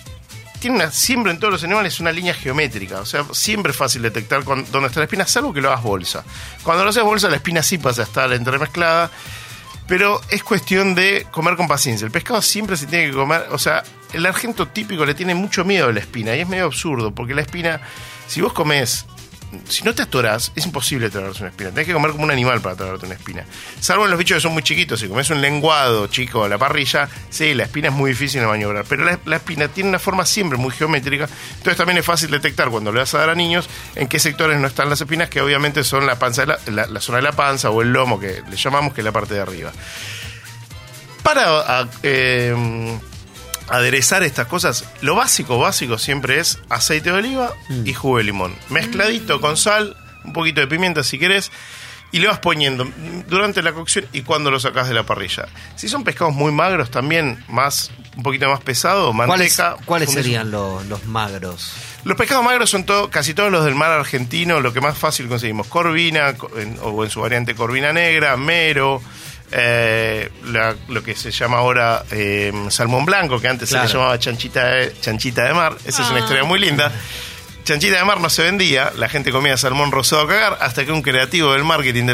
tiene 0.59 0.77
una, 0.77 0.91
siempre 0.91 1.31
en 1.31 1.39
todos 1.39 1.53
los 1.53 1.63
animales 1.63 1.99
una 1.99 2.11
línea 2.11 2.33
geométrica. 2.33 2.99
O 3.01 3.05
sea, 3.05 3.25
siempre 3.31 3.71
es 3.71 3.77
fácil 3.77 4.01
detectar 4.01 4.43
dónde 4.43 4.87
está 4.87 4.99
la 4.99 5.05
espina, 5.05 5.25
salvo 5.27 5.53
que 5.53 5.61
lo 5.61 5.69
hagas 5.69 5.83
bolsa. 5.83 6.23
Cuando 6.63 6.83
lo 6.83 6.89
haces 6.89 7.03
bolsa, 7.03 7.29
la 7.29 7.35
espina 7.35 7.61
sí 7.61 7.77
pasa 7.77 8.01
a 8.01 8.05
estar 8.05 8.31
entremezclada. 8.33 9.11
Pero 9.87 10.19
es 10.29 10.43
cuestión 10.43 10.95
de 10.95 11.27
comer 11.29 11.55
con 11.55 11.67
paciencia. 11.67 12.05
El 12.05 12.11
pescado 12.11 12.41
siempre 12.41 12.75
se 12.75 12.87
tiene 12.87 13.05
que 13.07 13.13
comer. 13.13 13.45
O 13.51 13.59
sea, 13.59 13.83
el 14.13 14.25
argento 14.25 14.67
típico 14.67 15.05
le 15.05 15.13
tiene 15.13 15.35
mucho 15.35 15.63
miedo 15.63 15.89
a 15.89 15.93
la 15.93 15.99
espina. 15.99 16.35
Y 16.35 16.41
es 16.41 16.47
medio 16.47 16.65
absurdo, 16.65 17.13
porque 17.13 17.35
la 17.35 17.41
espina, 17.41 17.81
si 18.27 18.41
vos 18.41 18.51
comes 18.51 19.05
si 19.69 19.83
no 19.83 19.93
te 19.95 20.01
atorás, 20.03 20.51
es 20.55 20.65
imposible 20.65 21.09
tragarte 21.09 21.39
una 21.39 21.49
espina. 21.49 21.69
Tenés 21.69 21.87
que 21.87 21.93
comer 21.93 22.11
como 22.11 22.23
un 22.23 22.31
animal 22.31 22.61
para 22.61 22.75
tragarte 22.75 23.05
una 23.05 23.15
espina. 23.15 23.45
Salvo 23.79 24.05
en 24.05 24.11
los 24.11 24.19
bichos 24.19 24.35
que 24.37 24.41
son 24.41 24.53
muy 24.53 24.63
chiquitos. 24.63 24.99
Si 24.99 25.07
comes 25.07 25.29
un 25.29 25.41
lenguado 25.41 26.07
chico 26.07 26.43
a 26.43 26.49
la 26.49 26.57
parrilla, 26.57 27.07
sí, 27.29 27.53
la 27.53 27.63
espina 27.63 27.87
es 27.89 27.93
muy 27.93 28.11
difícil 28.11 28.41
de 28.41 28.47
maniobrar. 28.47 28.85
Pero 28.87 29.05
la, 29.05 29.19
la 29.25 29.35
espina 29.37 29.67
tiene 29.67 29.89
una 29.89 29.99
forma 29.99 30.25
siempre 30.25 30.57
muy 30.57 30.71
geométrica. 30.71 31.29
Entonces 31.57 31.77
también 31.77 31.97
es 31.97 32.05
fácil 32.05 32.29
detectar 32.31 32.69
cuando 32.69 32.91
le 32.91 32.99
vas 32.99 33.13
a 33.13 33.19
dar 33.19 33.29
a 33.29 33.35
niños 33.35 33.69
en 33.95 34.07
qué 34.07 34.19
sectores 34.19 34.59
no 34.59 34.67
están 34.67 34.89
las 34.89 34.99
espinas, 35.01 35.29
que 35.29 35.41
obviamente 35.41 35.83
son 35.83 36.05
la, 36.05 36.19
panza 36.19 36.45
la, 36.45 36.59
la- 36.67 37.01
zona 37.01 37.17
de 37.17 37.23
la 37.23 37.31
panza 37.31 37.69
o 37.69 37.81
el 37.81 37.93
lomo, 37.93 38.19
que 38.19 38.41
le 38.49 38.55
llamamos, 38.57 38.93
que 38.93 39.01
es 39.01 39.05
la 39.05 39.11
parte 39.11 39.33
de 39.35 39.39
arriba. 39.41 39.71
Para 41.23 41.87
eh, 42.03 42.99
aderezar 43.69 44.23
estas 44.23 44.47
cosas, 44.47 44.85
lo 45.01 45.15
básico, 45.15 45.57
básico 45.59 45.97
siempre 45.97 46.39
es 46.39 46.59
aceite 46.69 47.11
de 47.11 47.17
oliva 47.17 47.53
y 47.83 47.93
jugo 47.93 48.17
de 48.17 48.23
limón. 48.25 48.55
Mezcladito 48.69 49.41
con 49.41 49.57
sal, 49.57 49.95
un 50.23 50.33
poquito 50.33 50.61
de 50.61 50.67
pimienta 50.67 51.03
si 51.03 51.17
querés, 51.19 51.51
y 52.11 52.19
le 52.19 52.27
vas 52.27 52.39
poniendo 52.39 52.87
durante 53.27 53.61
la 53.61 53.73
cocción 53.73 54.05
y 54.13 54.21
cuando 54.21 54.49
lo 54.49 54.59
sacas 54.59 54.87
de 54.87 54.93
la 54.93 55.03
parrilla. 55.03 55.47
Si 55.75 55.89
son 55.89 56.03
pescados 56.05 56.33
muy 56.33 56.51
magros, 56.51 56.89
también 56.89 57.43
más 57.49 57.91
un 58.15 58.23
poquito 58.23 58.47
más 58.49 58.61
pesado, 58.61 59.11
¿Cuáles, 59.13 59.57
manteca. 59.57 59.75
¿cuáles 59.85 60.11
serían 60.11 60.49
los, 60.49 60.85
los 60.85 61.05
magros? 61.05 61.73
los 62.05 62.15
pescados 62.15 62.45
magros 62.45 62.69
son 62.69 62.85
todo, 62.85 63.09
casi 63.09 63.33
todos 63.33 63.51
los 63.51 63.65
del 63.65 63.75
mar 63.75 63.91
argentino, 63.91 64.61
lo 64.61 64.71
que 64.71 64.79
más 64.79 64.97
fácil 64.97 65.27
conseguimos. 65.27 65.67
Corvina, 65.67 66.35
en- 66.57 66.77
o 66.81 67.03
en 67.03 67.09
su 67.09 67.19
variante 67.19 67.53
corvina 67.55 67.91
negra, 67.91 68.37
mero, 68.37 69.01
eh, 69.51 70.31
la- 70.45 70.75
lo 70.87 71.03
que 71.03 71.15
se 71.15 71.31
llama 71.31 71.57
ahora 71.57 72.03
eh, 72.11 72.51
salmón 72.69 73.05
blanco, 73.05 73.39
que 73.39 73.47
antes 73.47 73.69
Claro. 73.69 73.87
se 73.87 73.93
le 73.93 73.99
llamaba 73.99 74.19
chanchita 74.19 74.65
de, 74.67 74.93
chanchita 75.01 75.43
de 75.45 75.53
mar. 75.53 75.75
Esa 75.85 76.03
es 76.03 76.09
una 76.09 76.17
Ah. 76.19 76.21
historia 76.21 76.43
muy 76.43 76.59
linda. 76.59 76.91
Chanchita 77.63 77.97
de 77.97 78.03
mar 78.05 78.19
no 78.19 78.29
se 78.29 78.43
vendía, 78.43 78.91
la 78.95 79.09
gente 79.09 79.31
comía 79.31 79.57
salmón 79.57 79.91
rosado 79.91 80.21
a 80.21 80.27
cagar, 80.27 80.57
hasta 80.61 80.85
que 80.85 80.91
un 80.91 81.01
creativo 81.01 81.51
del 81.53 81.63
marketing 81.63 82.05
de, 82.05 82.13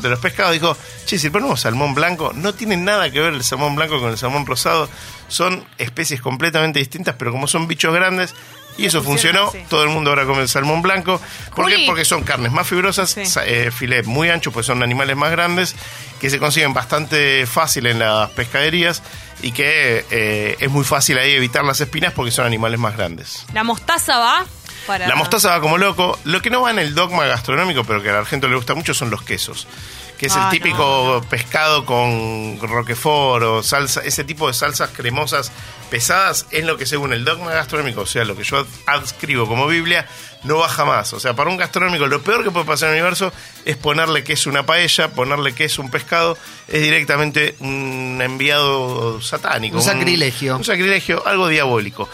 de 0.00 0.08
los 0.08 0.20
pescados 0.20 0.52
dijo, 0.52 0.76
che, 1.04 1.18
si 1.18 1.30
ponemos 1.30 1.60
salmón 1.62 1.94
blanco, 1.94 2.30
no 2.32 2.54
tiene 2.54 2.76
nada 2.76 3.10
que 3.10 3.18
ver 3.20 3.32
el 3.34 3.42
salmón 3.42 3.74
blanco 3.74 3.98
con 3.98 4.10
el 4.12 4.18
salmón 4.18 4.46
rosado, 4.46 4.88
son 5.26 5.64
especies 5.78 6.20
completamente 6.20 6.78
distintas, 6.78 7.16
pero 7.18 7.32
como 7.32 7.48
son 7.48 7.66
bichos 7.66 7.92
grandes, 7.92 8.36
y 8.78 8.86
eso 8.86 9.02
funcionó, 9.02 9.50
sí. 9.50 9.58
todo 9.68 9.82
el 9.84 9.90
mundo 9.90 10.10
ahora 10.10 10.24
come 10.24 10.42
el 10.42 10.48
salmón 10.48 10.82
blanco. 10.82 11.20
¿Por 11.54 11.68
qué? 11.68 11.84
Porque 11.86 12.04
son 12.04 12.22
carnes 12.22 12.52
más 12.52 12.66
fibrosas, 12.66 13.10
Sí. 13.10 13.22
eh, 13.44 13.70
filet 13.70 14.06
muy 14.06 14.30
ancho, 14.30 14.50
pues 14.52 14.66
son 14.66 14.82
animales 14.82 15.16
más 15.16 15.30
grandes, 15.30 15.74
que 16.20 16.30
se 16.30 16.38
consiguen 16.38 16.72
bastante 16.72 17.46
fácil 17.46 17.86
en 17.86 17.98
las 17.98 18.30
pescaderías 18.30 19.02
y 19.42 19.52
que 19.52 20.04
eh, 20.10 20.56
es 20.60 20.70
muy 20.70 20.84
fácil 20.84 21.18
ahí 21.18 21.32
evitar 21.32 21.64
las 21.64 21.80
espinas 21.80 22.12
porque 22.12 22.30
son 22.30 22.46
animales 22.46 22.78
más 22.80 22.96
grandes. 22.96 23.44
La 23.52 23.64
mostaza 23.64 24.18
va 24.18 24.46
para... 24.86 25.06
La 25.06 25.16
mostaza 25.16 25.50
va 25.50 25.60
como 25.60 25.78
loco. 25.78 26.18
Lo 26.24 26.40
que 26.40 26.50
no 26.50 26.62
va 26.62 26.70
en 26.70 26.78
el 26.78 26.94
dogma 26.94 27.26
gastronómico, 27.26 27.84
pero 27.84 28.02
que 28.02 28.10
a 28.10 28.14
la 28.14 28.24
gente 28.24 28.48
le 28.48 28.56
gusta 28.56 28.74
mucho, 28.74 28.94
son 28.94 29.10
los 29.10 29.22
quesos. 29.22 29.66
Que 30.22 30.28
es 30.28 30.36
Ah, 30.36 30.44
el 30.44 30.50
típico 30.50 30.78
no, 30.78 31.14
no. 31.14 31.28
pescado 31.28 31.84
con 31.84 32.56
roquefort 32.60 33.42
o 33.42 33.60
salsa, 33.64 34.02
ese 34.04 34.22
tipo 34.22 34.46
de 34.46 34.54
salsas 34.54 34.90
cremosas 34.90 35.50
pesadas 35.90 36.46
es 36.52 36.64
lo 36.64 36.76
que 36.76 36.86
según 36.86 37.12
el 37.12 37.24
dogma 37.24 37.50
gastronómico, 37.50 38.02
o 38.02 38.06
sea, 38.06 38.24
lo 38.24 38.36
que 38.36 38.44
yo 38.44 38.64
adscribo 38.86 39.48
como 39.48 39.66
Biblia, 39.66 40.06
no 40.44 40.58
va 40.58 40.68
jamás. 40.68 41.12
O 41.12 41.18
sea, 41.18 41.34
para 41.34 41.50
un 41.50 41.56
gastronómico 41.56 42.06
lo 42.06 42.22
peor 42.22 42.44
que 42.44 42.52
puede 42.52 42.64
pasar 42.66 42.90
en 42.90 42.94
el 42.94 43.00
universo 43.00 43.32
es 43.64 43.76
ponerle 43.76 44.22
que 44.22 44.34
es 44.34 44.46
una 44.46 44.64
paella, 44.64 45.08
ponerle 45.08 45.56
que 45.56 45.64
es 45.64 45.76
un 45.80 45.90
pescado, 45.90 46.38
es 46.68 46.80
directamente 46.80 47.56
un 47.58 48.20
enviado 48.22 49.20
satánico. 49.20 49.78
Un 49.78 49.82
sacrilegio. 49.82 50.56
Un 50.56 50.62
sacrilegio, 50.62 51.26
algo 51.26 51.48
diabólico. 51.48 52.08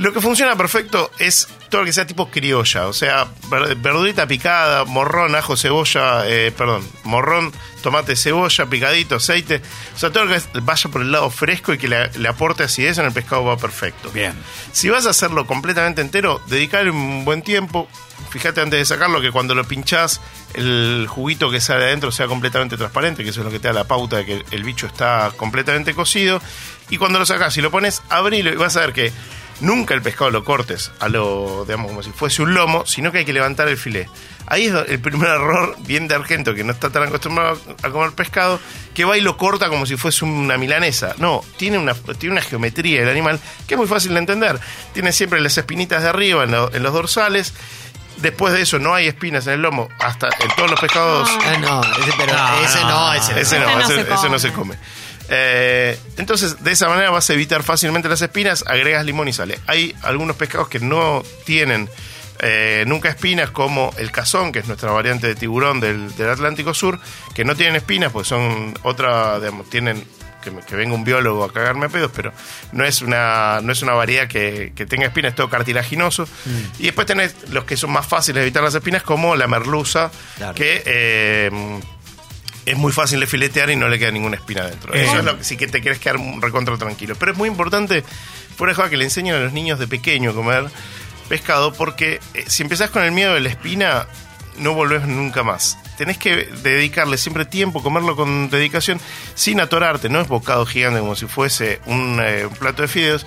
Lo 0.00 0.14
que 0.14 0.20
funciona 0.22 0.56
perfecto 0.56 1.10
es 1.18 1.46
todo 1.68 1.82
lo 1.82 1.84
que 1.84 1.92
sea 1.92 2.06
tipo 2.06 2.30
criolla, 2.30 2.86
o 2.86 2.92
sea, 2.94 3.28
ver- 3.50 3.76
verdurita 3.76 4.26
picada, 4.26 4.86
morrón, 4.86 5.34
ajo, 5.34 5.58
cebolla, 5.58 6.26
eh, 6.26 6.50
perdón, 6.56 6.88
morrón, 7.04 7.52
tomate, 7.82 8.16
cebolla, 8.16 8.64
picadito, 8.64 9.16
aceite, 9.16 9.60
o 9.94 9.98
sea, 9.98 10.10
todo 10.10 10.24
lo 10.24 10.34
que 10.34 10.40
vaya 10.62 10.90
por 10.90 11.02
el 11.02 11.12
lado 11.12 11.28
fresco 11.30 11.74
y 11.74 11.78
que 11.78 11.86
le, 11.86 12.10
le 12.12 12.28
aporte 12.28 12.62
acidez 12.62 12.96
en 12.96 13.04
el 13.04 13.12
pescado 13.12 13.44
va 13.44 13.58
perfecto. 13.58 14.10
Bien. 14.10 14.32
Si 14.72 14.88
vas 14.88 15.04
a 15.06 15.10
hacerlo 15.10 15.46
completamente 15.46 16.00
entero, 16.00 16.40
dedicarle 16.46 16.90
un 16.90 17.26
buen 17.26 17.42
tiempo. 17.42 17.86
Fíjate 18.30 18.62
antes 18.62 18.78
de 18.78 18.84
sacarlo 18.86 19.20
que 19.20 19.30
cuando 19.30 19.54
lo 19.54 19.64
pinchás, 19.64 20.22
el 20.54 21.06
juguito 21.10 21.50
que 21.50 21.60
sale 21.60 21.84
adentro 21.84 22.10
sea 22.10 22.26
completamente 22.26 22.78
transparente, 22.78 23.22
que 23.22 23.30
eso 23.30 23.40
es 23.40 23.44
lo 23.44 23.52
que 23.52 23.58
te 23.60 23.68
da 23.68 23.74
la 23.74 23.84
pauta 23.84 24.16
de 24.16 24.24
que 24.24 24.44
el 24.50 24.64
bicho 24.64 24.86
está 24.86 25.30
completamente 25.36 25.94
cocido. 25.94 26.40
Y 26.88 26.96
cuando 26.96 27.18
lo 27.18 27.26
sacás 27.26 27.56
y 27.58 27.60
lo 27.60 27.70
pones, 27.70 28.02
abrilo 28.08 28.50
y 28.50 28.56
vas 28.56 28.76
a 28.76 28.80
ver 28.80 28.92
que 28.94 29.12
nunca 29.60 29.94
el 29.94 30.02
pescado 30.02 30.30
lo 30.30 30.44
cortes 30.44 30.90
a 31.00 31.08
lo, 31.08 31.64
digamos, 31.64 31.88
como 31.88 32.02
si 32.02 32.10
fuese 32.10 32.42
un 32.42 32.54
lomo, 32.54 32.84
sino 32.86 33.12
que 33.12 33.18
hay 33.18 33.24
que 33.24 33.32
levantar 33.32 33.68
el 33.68 33.76
filé. 33.76 34.08
Ahí 34.46 34.66
es 34.66 34.74
el 34.88 34.98
primer 35.00 35.28
error, 35.30 35.76
bien 35.80 36.08
de 36.08 36.14
argento, 36.14 36.54
que 36.54 36.64
no 36.64 36.72
está 36.72 36.90
tan 36.90 37.04
acostumbrado 37.04 37.60
a 37.82 37.90
comer 37.90 38.12
pescado, 38.12 38.58
que 38.94 39.04
va 39.04 39.16
y 39.16 39.20
lo 39.20 39.36
corta 39.36 39.68
como 39.68 39.86
si 39.86 39.96
fuese 39.96 40.24
una 40.24 40.58
milanesa. 40.58 41.14
No, 41.18 41.42
tiene 41.56 41.78
una, 41.78 41.94
tiene 41.94 42.32
una 42.32 42.42
geometría 42.42 43.02
el 43.02 43.08
animal 43.08 43.38
que 43.66 43.74
es 43.74 43.78
muy 43.78 43.86
fácil 43.86 44.12
de 44.14 44.18
entender. 44.20 44.58
Tiene 44.92 45.12
siempre 45.12 45.40
las 45.40 45.56
espinitas 45.56 46.02
de 46.02 46.08
arriba 46.08 46.44
en, 46.44 46.50
lo- 46.50 46.72
en 46.74 46.82
los 46.82 46.92
dorsales. 46.92 47.54
Después 48.16 48.52
de 48.52 48.60
eso 48.60 48.78
no 48.78 48.92
hay 48.92 49.06
espinas 49.06 49.46
en 49.46 49.54
el 49.54 49.62
lomo, 49.62 49.88
hasta 49.98 50.28
en 50.40 50.48
todos 50.54 50.70
los 50.70 50.78
pescados. 50.80 51.26
Ah, 51.42 51.56
no, 51.58 51.82
ese, 51.82 52.12
pero 52.18 52.34
No, 52.34 52.60
ese 52.64 52.80
no, 52.80 52.88
no, 52.90 53.12
ese 53.14 53.32
no. 53.32 53.38
Ese 53.38 53.58
no, 53.58 53.66
Ese 53.66 53.74
no 53.76 53.80
ese, 53.80 53.94
se 53.94 54.00
ese 54.02 54.08
come. 54.10 54.28
no 54.30 54.38
se 54.38 54.52
come. 54.52 54.74
Eh, 55.32 55.96
entonces, 56.18 56.62
de 56.64 56.72
esa 56.72 56.88
manera 56.88 57.10
vas 57.10 57.30
a 57.30 57.32
evitar 57.34 57.62
fácilmente 57.62 58.08
las 58.08 58.20
espinas, 58.20 58.64
agregas 58.66 59.04
limón 59.04 59.28
y 59.28 59.32
sale. 59.32 59.58
Hay 59.66 59.94
algunos 60.02 60.36
pescados 60.36 60.68
que 60.68 60.80
no 60.80 61.22
tienen 61.44 61.88
eh, 62.40 62.84
nunca 62.86 63.08
espinas, 63.10 63.50
como 63.50 63.92
el 63.98 64.10
cazón, 64.10 64.50
que 64.50 64.58
es 64.58 64.66
nuestra 64.66 64.90
variante 64.90 65.26
de 65.28 65.34
tiburón 65.36 65.78
del, 65.78 66.14
del 66.16 66.30
Atlántico 66.30 66.74
Sur, 66.74 66.98
que 67.34 67.44
no 67.44 67.54
tienen 67.54 67.76
espinas, 67.76 68.10
pues 68.12 68.26
son 68.28 68.74
otra, 68.82 69.38
digamos, 69.38 69.68
tienen 69.70 70.04
que, 70.42 70.74
venga 70.74 70.94
un 70.94 71.04
biólogo 71.04 71.44
a 71.44 71.52
cagarme 71.52 71.86
a 71.86 71.88
pedos, 71.90 72.10
pero 72.16 72.32
no 72.72 72.82
es 72.84 73.02
una, 73.02 73.60
no 73.62 73.72
es 73.72 73.82
una 73.82 73.92
variedad 73.92 74.26
que, 74.26 74.72
que 74.74 74.86
tenga 74.86 75.06
espinas, 75.06 75.30
es 75.32 75.36
todo 75.36 75.50
cartilaginoso. 75.50 76.26
Y 76.78 76.84
después 76.84 77.06
tenés 77.06 77.34
los 77.50 77.64
que 77.64 77.76
son 77.76 77.90
más 77.92 78.06
fáciles 78.06 78.36
de 78.36 78.42
evitar 78.46 78.62
las 78.62 78.74
espinas, 78.74 79.02
como 79.02 79.36
la 79.36 79.46
merluza, 79.46 80.10
Claro. 80.38 80.54
que 80.54 80.82
eh, 80.86 81.50
es 82.70 82.78
muy 82.78 82.92
fácil 82.92 83.18
de 83.18 83.26
filetear 83.26 83.70
y 83.70 83.76
no 83.76 83.88
le 83.88 83.98
queda 83.98 84.12
ninguna 84.12 84.36
espina 84.36 84.64
dentro. 84.64 84.94
Eso 84.94 85.18
es 85.18 85.24
lo 85.24 85.36
que 85.36 85.44
sí 85.44 85.56
que 85.56 85.66
te 85.66 85.80
quieres 85.80 85.98
quedar 85.98 86.16
un 86.18 86.40
recontra 86.40 86.76
tranquilo. 86.78 87.16
Pero 87.18 87.32
es 87.32 87.38
muy 87.38 87.48
importante, 87.48 88.04
fuera 88.56 88.74
de 88.74 88.90
que 88.90 88.96
le 88.96 89.04
enseñen 89.04 89.34
a 89.34 89.40
los 89.40 89.52
niños 89.52 89.78
de 89.78 89.88
pequeño 89.88 90.30
a 90.30 90.34
comer 90.34 90.70
pescado, 91.28 91.72
porque 91.72 92.20
eh, 92.34 92.44
si 92.46 92.62
empezás 92.62 92.90
con 92.90 93.02
el 93.02 93.10
miedo 93.10 93.34
de 93.34 93.40
la 93.40 93.48
espina, 93.48 94.06
no 94.58 94.74
volvés 94.74 95.02
nunca 95.06 95.42
más. 95.42 95.78
Tenés 95.98 96.16
que 96.16 96.46
dedicarle 96.62 97.18
siempre 97.18 97.44
tiempo, 97.44 97.82
comerlo 97.82 98.14
con 98.14 98.50
dedicación, 98.50 99.00
sin 99.34 99.60
atorarte. 99.60 100.08
No 100.08 100.20
es 100.20 100.28
bocado 100.28 100.64
gigante 100.64 101.00
como 101.00 101.16
si 101.16 101.26
fuese 101.26 101.80
un, 101.86 102.20
eh, 102.22 102.46
un 102.46 102.54
plato 102.54 102.82
de 102.82 102.88
fideos. 102.88 103.26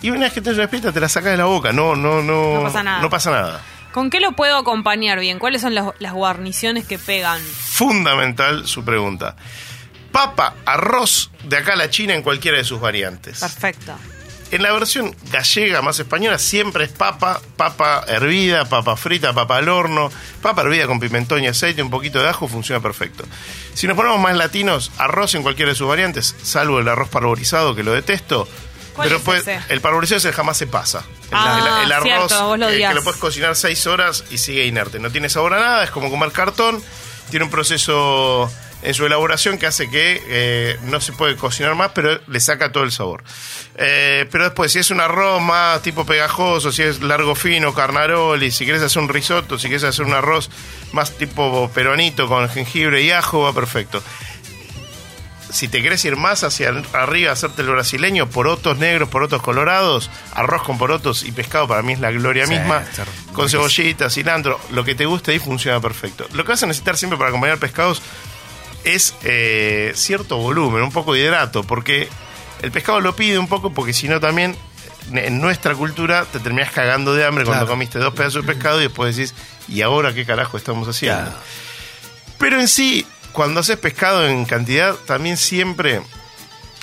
Y 0.00 0.10
una 0.10 0.20
vez 0.20 0.32
que 0.32 0.40
tenés 0.40 0.56
una 0.56 0.64
espina, 0.64 0.90
te 0.90 1.00
la 1.00 1.08
sacas 1.08 1.32
de 1.32 1.36
la 1.36 1.44
boca. 1.44 1.72
No, 1.72 1.94
no, 1.96 2.22
no. 2.22 2.56
No 2.56 2.62
pasa 2.62 2.82
nada. 2.82 3.02
No 3.02 3.10
pasa 3.10 3.30
nada. 3.30 3.62
¿Con 3.94 4.10
qué 4.10 4.18
lo 4.18 4.32
puedo 4.32 4.56
acompañar 4.56 5.20
bien? 5.20 5.38
¿Cuáles 5.38 5.62
son 5.62 5.76
las, 5.76 5.86
las 6.00 6.12
guarniciones 6.12 6.84
que 6.84 6.98
pegan? 6.98 7.40
Fundamental 7.40 8.66
su 8.66 8.84
pregunta. 8.84 9.36
Papa, 10.10 10.56
arroz 10.66 11.30
de 11.44 11.58
acá 11.58 11.74
a 11.74 11.76
la 11.76 11.88
China 11.88 12.12
en 12.12 12.22
cualquiera 12.22 12.58
de 12.58 12.64
sus 12.64 12.80
variantes. 12.80 13.38
Perfecto. 13.38 13.94
En 14.50 14.64
la 14.64 14.72
versión 14.72 15.14
gallega 15.30 15.80
más 15.80 16.00
española 16.00 16.38
siempre 16.38 16.84
es 16.84 16.90
papa, 16.90 17.40
papa 17.56 18.04
hervida, 18.08 18.64
papa 18.64 18.96
frita, 18.96 19.32
papa 19.32 19.58
al 19.58 19.68
horno, 19.68 20.10
papa 20.42 20.62
hervida 20.62 20.88
con 20.88 20.98
pimentón 20.98 21.44
y 21.44 21.46
aceite, 21.46 21.80
un 21.80 21.90
poquito 21.90 22.20
de 22.20 22.28
ajo, 22.28 22.48
funciona 22.48 22.82
perfecto. 22.82 23.24
Si 23.74 23.86
nos 23.86 23.96
ponemos 23.96 24.20
más 24.20 24.36
latinos, 24.36 24.90
arroz 24.98 25.36
en 25.36 25.42
cualquiera 25.42 25.70
de 25.70 25.76
sus 25.76 25.86
variantes, 25.86 26.34
salvo 26.42 26.80
el 26.80 26.88
arroz 26.88 27.10
parborizado 27.10 27.76
que 27.76 27.84
lo 27.84 27.92
detesto. 27.92 28.48
¿Cuál 28.94 29.08
pero 29.08 29.18
es 29.18 29.24
pues, 29.24 29.60
el 29.68 29.80
parborizado 29.80 30.18
ese 30.18 30.32
jamás 30.32 30.56
se 30.56 30.66
pasa. 30.66 31.04
El, 31.24 31.28
Ah, 31.32 31.78
el- 31.80 31.86
el 31.86 31.92
arroz 31.92 32.04
cierto, 32.06 32.46
vos 32.46 32.58
lo 32.58 32.68
eh, 32.70 32.78
que 32.78 32.94
lo 32.94 33.02
puedes 33.02 33.20
cocinar 33.20 33.56
seis 33.56 33.86
horas 33.86 34.24
y 34.30 34.38
sigue 34.38 34.64
inerte. 34.66 34.98
No 34.98 35.10
tiene 35.10 35.28
sabor 35.28 35.54
a 35.54 35.60
nada, 35.60 35.84
es 35.84 35.90
como 35.90 36.10
comer 36.10 36.30
cartón. 36.32 36.82
Tiene 37.30 37.44
un 37.44 37.50
proceso 37.50 38.50
en 38.82 38.92
su 38.92 39.06
elaboración 39.06 39.56
que 39.58 39.66
hace 39.66 39.88
que 39.88 40.22
eh, 40.26 40.78
no 40.82 41.00
se 41.00 41.12
puede 41.12 41.36
cocinar 41.36 41.74
más, 41.74 41.92
pero 41.94 42.20
le 42.26 42.38
saca 42.38 42.70
todo 42.70 42.84
el 42.84 42.92
sabor. 42.92 43.24
Eh, 43.76 44.26
pero 44.30 44.44
después, 44.44 44.70
si 44.70 44.78
es 44.78 44.90
un 44.90 45.00
arroz 45.00 45.40
más 45.40 45.80
tipo 45.82 46.04
pegajoso, 46.04 46.70
si 46.70 46.82
es 46.82 47.00
largo 47.00 47.34
fino, 47.34 47.72
carnaroli, 47.74 48.50
si 48.50 48.64
quieres 48.64 48.82
hacer 48.82 49.00
un 49.02 49.08
risotto, 49.08 49.58
si 49.58 49.68
quieres 49.68 49.84
hacer 49.84 50.04
un 50.04 50.12
arroz 50.12 50.50
más 50.92 51.12
tipo 51.12 51.70
peronito 51.74 52.28
con 52.28 52.46
jengibre 52.50 53.00
y 53.02 53.10
ajo, 53.10 53.40
va 53.40 53.52
perfecto 53.54 54.02
si 55.54 55.68
te 55.68 55.80
querés 55.80 56.04
ir 56.04 56.16
más 56.16 56.42
hacia 56.42 56.74
arriba, 56.92 57.30
hacerte 57.30 57.62
el 57.62 57.68
brasileño, 57.68 58.28
porotos 58.28 58.76
negros, 58.76 59.08
porotos 59.08 59.40
colorados, 59.40 60.10
arroz 60.32 60.64
con 60.64 60.78
porotos 60.78 61.22
y 61.22 61.30
pescado 61.30 61.68
para 61.68 61.80
mí 61.80 61.92
es 61.92 62.00
la 62.00 62.10
gloria 62.10 62.44
Sí, 62.44 62.54
misma, 62.54 62.82
con 63.32 63.48
cebollita, 63.48 64.10
cilantro, 64.10 64.58
lo 64.72 64.84
que 64.84 64.96
te 64.96 65.06
guste 65.06 65.30
ahí 65.30 65.38
funciona 65.38 65.80
perfecto. 65.80 66.26
Lo 66.32 66.44
que 66.44 66.50
vas 66.50 66.62
a 66.64 66.66
necesitar 66.66 66.96
siempre 66.96 67.16
para 67.16 67.28
acompañar 67.28 67.58
pescados 67.58 68.02
es 68.82 69.14
eh, 69.22 69.92
cierto 69.94 70.38
volumen, 70.38 70.82
un 70.82 70.90
poco 70.90 71.12
de 71.12 71.20
hidrato, 71.20 71.62
porque 71.62 72.08
el 72.60 72.72
pescado 72.72 73.00
lo 73.00 73.14
pide 73.14 73.38
un 73.38 73.46
poco, 73.46 73.72
porque 73.72 73.92
si 73.92 74.08
no 74.08 74.18
también 74.18 74.56
en 75.12 75.40
nuestra 75.40 75.76
cultura 75.76 76.24
te 76.24 76.40
terminás 76.40 76.72
cagando 76.72 77.14
de 77.14 77.24
hambre 77.24 77.44
cuando 77.44 77.68
comiste 77.68 78.00
dos 78.00 78.12
pedazos 78.12 78.44
de 78.44 78.52
pescado 78.52 78.80
y 78.80 78.84
después 78.88 79.14
decís, 79.14 79.36
¿y 79.68 79.82
ahora 79.82 80.12
qué 80.14 80.26
carajo 80.26 80.56
estamos 80.56 80.88
haciendo? 80.88 81.22
Claro. 81.22 81.36
Pero 82.38 82.60
en 82.60 82.66
sí, 82.66 83.06
cuando 83.34 83.60
haces 83.60 83.76
pescado 83.76 84.26
en 84.26 84.46
cantidad, 84.46 84.94
también 85.06 85.36
siempre 85.36 86.00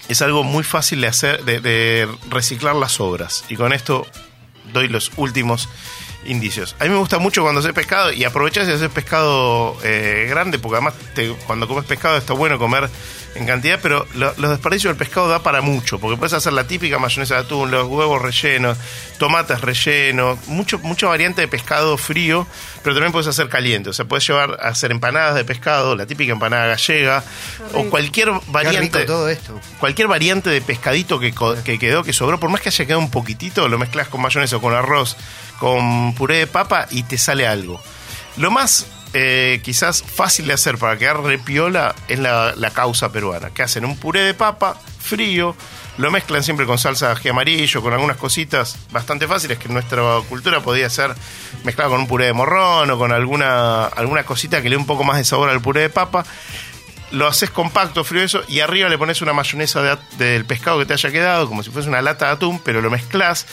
es 0.08 0.22
algo 0.22 0.44
muy 0.44 0.64
fácil 0.64 1.02
de 1.02 1.08
hacer, 1.08 1.44
de, 1.46 2.08
reciclar 2.30 2.76
las 2.76 2.92
sobras. 2.94 3.46
Y 3.50 3.56
con 3.56 3.74
esto 3.74 4.06
doy 4.74 4.88
los 4.88 5.12
últimos 5.18 5.70
indicios. 6.26 6.76
A 6.80 6.84
mí 6.84 6.90
me 6.92 6.98
gusta 6.98 7.18
mucho 7.18 7.42
cuando 7.42 7.62
haces 7.62 7.74
pescado 7.74 8.12
y 8.14 8.24
aprovechás 8.26 8.68
de 8.68 8.74
hacer 8.74 8.90
pescado 8.92 9.76
eh, 9.84 10.28
grande, 10.30 10.60
porque 10.60 10.76
además 10.76 10.94
te- 11.16 11.34
cuando 11.48 11.68
comes 11.68 11.86
pescado 11.86 12.18
está 12.18 12.34
bueno 12.34 12.60
comer 12.60 12.90
en 13.34 13.46
cantidad, 13.46 13.80
pero 13.82 14.06
lo- 14.16 14.34
los 14.38 14.50
desperdicios 14.52 14.92
del 14.92 14.98
pescado 14.98 15.30
da 15.30 15.42
para 15.42 15.62
mucho, 15.62 16.00
porque 16.00 16.18
puedes 16.18 16.34
hacer 16.34 16.52
la 16.52 16.66
típica 16.68 17.00
mayonesa 17.00 17.36
de 17.36 17.42
atún, 17.42 17.72
los 17.72 17.88
huevos 17.88 18.22
rellenos, 18.22 18.78
tomates 19.18 19.62
rellenos, 19.62 20.46
mucho, 20.48 20.80
mucha 20.80 21.08
variante 21.08 21.40
de 21.42 21.48
pescado 21.48 21.98
frío, 21.98 22.46
pero 22.84 22.94
también 22.96 23.12
puedes 23.14 23.28
hacer 23.28 23.48
caliente, 23.48 23.90
o 23.90 23.94
sea, 23.94 24.04
puedes 24.06 24.28
llevar 24.28 24.58
a 24.62 24.68
hacer 24.68 24.92
empanadas 24.92 25.36
de 25.36 25.46
pescado, 25.46 25.96
la 25.96 26.06
típica 26.06 26.34
empanada 26.34 26.68
gallega, 26.68 27.24
o 27.74 27.86
cualquier 27.86 28.30
Qué 28.32 28.40
variante 28.48 29.00
rico 29.00 29.12
todo 29.14 29.30
esto. 29.30 29.60
cualquier 29.80 30.08
variante 30.10 30.50
de 30.50 30.62
pescadito 30.62 31.18
que, 31.20 31.34
que 31.64 31.80
quedó, 31.80 32.04
que 32.04 32.12
sobró, 32.12 32.38
por 32.40 32.50
más 32.50 32.60
que 32.60 32.68
haya 32.70 32.86
quedado 32.86 33.00
un 33.00 33.12
poquitito, 33.12 33.68
lo 33.70 33.78
mezclas 33.80 34.10
con 34.10 34.22
mayonesa 34.22 34.58
o 34.58 34.62
con 34.62 34.74
arroz, 34.74 35.16
con 35.60 36.14
puré 36.16 36.38
de 36.40 36.48
papa 36.48 36.88
y 36.92 37.04
te 37.04 37.18
sale 37.18 37.48
algo. 37.48 37.82
Lo 38.38 38.52
más 38.52 38.88
eh, 39.14 39.60
quizás 39.64 40.04
fácil 40.04 40.48
de 40.48 40.54
hacer 40.54 40.78
para 40.78 40.98
quedar 40.98 41.22
repiola 41.22 41.96
es 42.08 42.20
la, 42.20 42.54
la 42.56 42.72
causa 42.72 43.12
peruana, 43.12 43.50
que 43.50 43.64
hacen 43.64 43.86
un 43.86 43.98
puré 43.98 44.22
de 44.22 44.34
papa 44.34 44.78
frío, 45.00 45.56
lo 45.98 46.10
mezclan 46.12 46.44
siempre 46.44 46.66
con 46.66 46.78
salsa 46.78 47.08
de 47.08 47.14
ají 47.14 47.30
amarillo, 47.30 47.82
con 47.82 47.94
algunas 47.94 48.18
cositas 48.18 48.78
bastante 48.92 49.28
fáciles 49.28 49.58
que 49.58 49.68
en 49.68 49.74
nuestra 49.74 50.02
cultura 50.30 50.62
podía 50.62 50.90
ser 50.90 51.14
mezclado 51.64 51.92
con 51.92 52.02
un 52.02 52.08
puré 52.08 52.26
de 52.26 52.34
morrón 52.34 52.90
o 52.90 52.98
con 52.98 53.12
alguna, 53.12 53.86
alguna 53.86 54.24
cosita 54.24 54.62
que 54.62 54.70
le 54.70 54.76
dé 54.76 54.80
un 54.80 54.88
poco 54.88 55.04
más 55.04 55.18
de 55.18 55.26
sabor 55.26 55.50
al 55.50 55.62
puré 55.62 55.82
de 55.82 55.90
papa. 55.90 56.26
Lo 57.12 57.28
haces 57.28 57.50
compacto, 57.50 58.06
frío 58.06 58.24
eso, 58.24 58.42
y 58.48 58.62
arriba 58.62 58.88
le 58.88 58.98
pones 58.98 59.22
una 59.22 59.34
mayonesa 59.34 60.00
del 60.18 60.46
pescado 60.46 60.80
que 60.80 60.86
te 60.86 60.94
haya 60.94 61.12
quedado, 61.12 61.46
como 61.50 61.62
si 61.62 61.70
fuese 61.70 61.90
una 61.90 62.02
lata 62.02 62.28
de 62.28 62.32
atún, 62.32 62.62
pero 62.64 62.82
lo 62.82 62.90
mezclas 62.90 63.46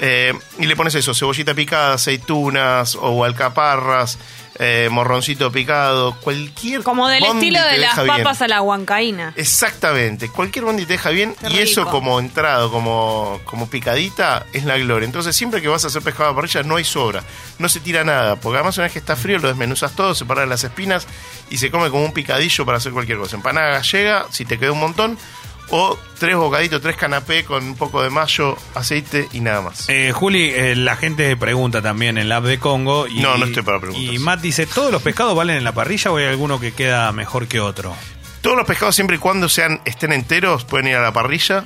eh, 0.00 0.34
y 0.58 0.66
le 0.66 0.76
pones 0.76 0.94
eso, 0.94 1.14
cebollita 1.14 1.54
picada, 1.54 1.94
aceitunas 1.94 2.96
o 3.00 3.24
alcaparras, 3.24 4.18
eh, 4.58 4.88
morroncito 4.90 5.50
picado, 5.52 6.14
cualquier 6.20 6.82
Como 6.82 7.08
del 7.08 7.22
bondi 7.22 7.48
estilo 7.48 7.64
de 7.66 7.78
las 7.78 7.96
bien. 7.96 8.06
papas 8.06 8.42
a 8.42 8.48
la 8.48 8.62
huancaína. 8.62 9.32
Exactamente, 9.36 10.28
cualquier 10.28 10.64
bondi 10.64 10.86
te 10.86 10.94
deja 10.94 11.10
bien 11.10 11.34
Qué 11.40 11.54
y 11.54 11.58
eso 11.58 11.86
como 11.86 12.18
entrado, 12.20 12.70
como, 12.70 13.40
como 13.44 13.68
picadita, 13.68 14.46
es 14.52 14.64
la 14.64 14.78
gloria. 14.78 15.06
Entonces 15.06 15.36
siempre 15.36 15.60
que 15.60 15.68
vas 15.68 15.84
a 15.84 15.88
hacer 15.88 16.02
pescado 16.02 16.30
a 16.30 16.32
la 16.32 16.36
parrilla 16.36 16.62
no 16.62 16.76
hay 16.76 16.84
sobra, 16.84 17.22
no 17.58 17.68
se 17.68 17.80
tira 17.80 18.04
nada, 18.04 18.36
porque 18.36 18.56
además 18.56 18.76
una 18.78 18.84
vez 18.84 18.92
que 18.92 18.98
está 18.98 19.16
frío 19.16 19.38
lo 19.38 19.48
desmenuzas 19.48 19.92
todo, 19.94 20.14
separas 20.14 20.48
las 20.48 20.64
espinas 20.64 21.06
y 21.50 21.58
se 21.58 21.70
come 21.70 21.90
como 21.90 22.04
un 22.04 22.12
picadillo 22.12 22.64
para 22.64 22.78
hacer 22.78 22.92
cualquier 22.92 23.18
cosa. 23.18 23.36
Empanada 23.36 23.70
gallega, 23.70 24.26
si 24.30 24.44
te 24.44 24.58
queda 24.58 24.72
un 24.72 24.80
montón, 24.80 25.18
o 25.70 25.98
tres 26.18 26.36
bocaditos, 26.36 26.80
tres 26.80 26.96
canapé 26.96 27.44
con 27.44 27.64
un 27.64 27.74
poco 27.76 28.02
de 28.02 28.10
mayo, 28.10 28.56
aceite 28.74 29.28
y 29.32 29.40
nada 29.40 29.60
más. 29.62 29.88
Eh, 29.88 30.12
Juli, 30.12 30.50
eh, 30.54 30.76
la 30.76 30.96
gente 30.96 31.36
pregunta 31.36 31.82
también 31.82 32.18
en 32.18 32.28
la 32.28 32.36
app 32.36 32.44
de 32.44 32.58
Congo. 32.58 33.06
Y, 33.08 33.20
No, 33.20 33.36
no 33.36 33.46
estoy 33.46 33.62
para 33.62 33.80
preguntas. 33.80 34.14
Y 34.14 34.18
Matt 34.18 34.40
dice, 34.40 34.66
¿todos 34.66 34.92
los 34.92 35.02
pescados 35.02 35.34
valen 35.36 35.56
en 35.56 35.64
la 35.64 35.72
parrilla 35.72 36.10
o 36.12 36.16
hay 36.18 36.26
alguno 36.26 36.60
que 36.60 36.72
queda 36.72 37.10
mejor 37.12 37.48
que 37.48 37.60
otro? 37.60 37.94
Todos 38.42 38.56
los 38.56 38.66
pescados, 38.66 38.94
siempre 38.94 39.16
y 39.16 39.18
cuando 39.18 39.48
sean 39.48 39.80
estén 39.84 40.12
enteros, 40.12 40.64
pueden 40.64 40.86
ir 40.86 40.94
a 40.96 41.02
la 41.02 41.12
parrilla. 41.12 41.64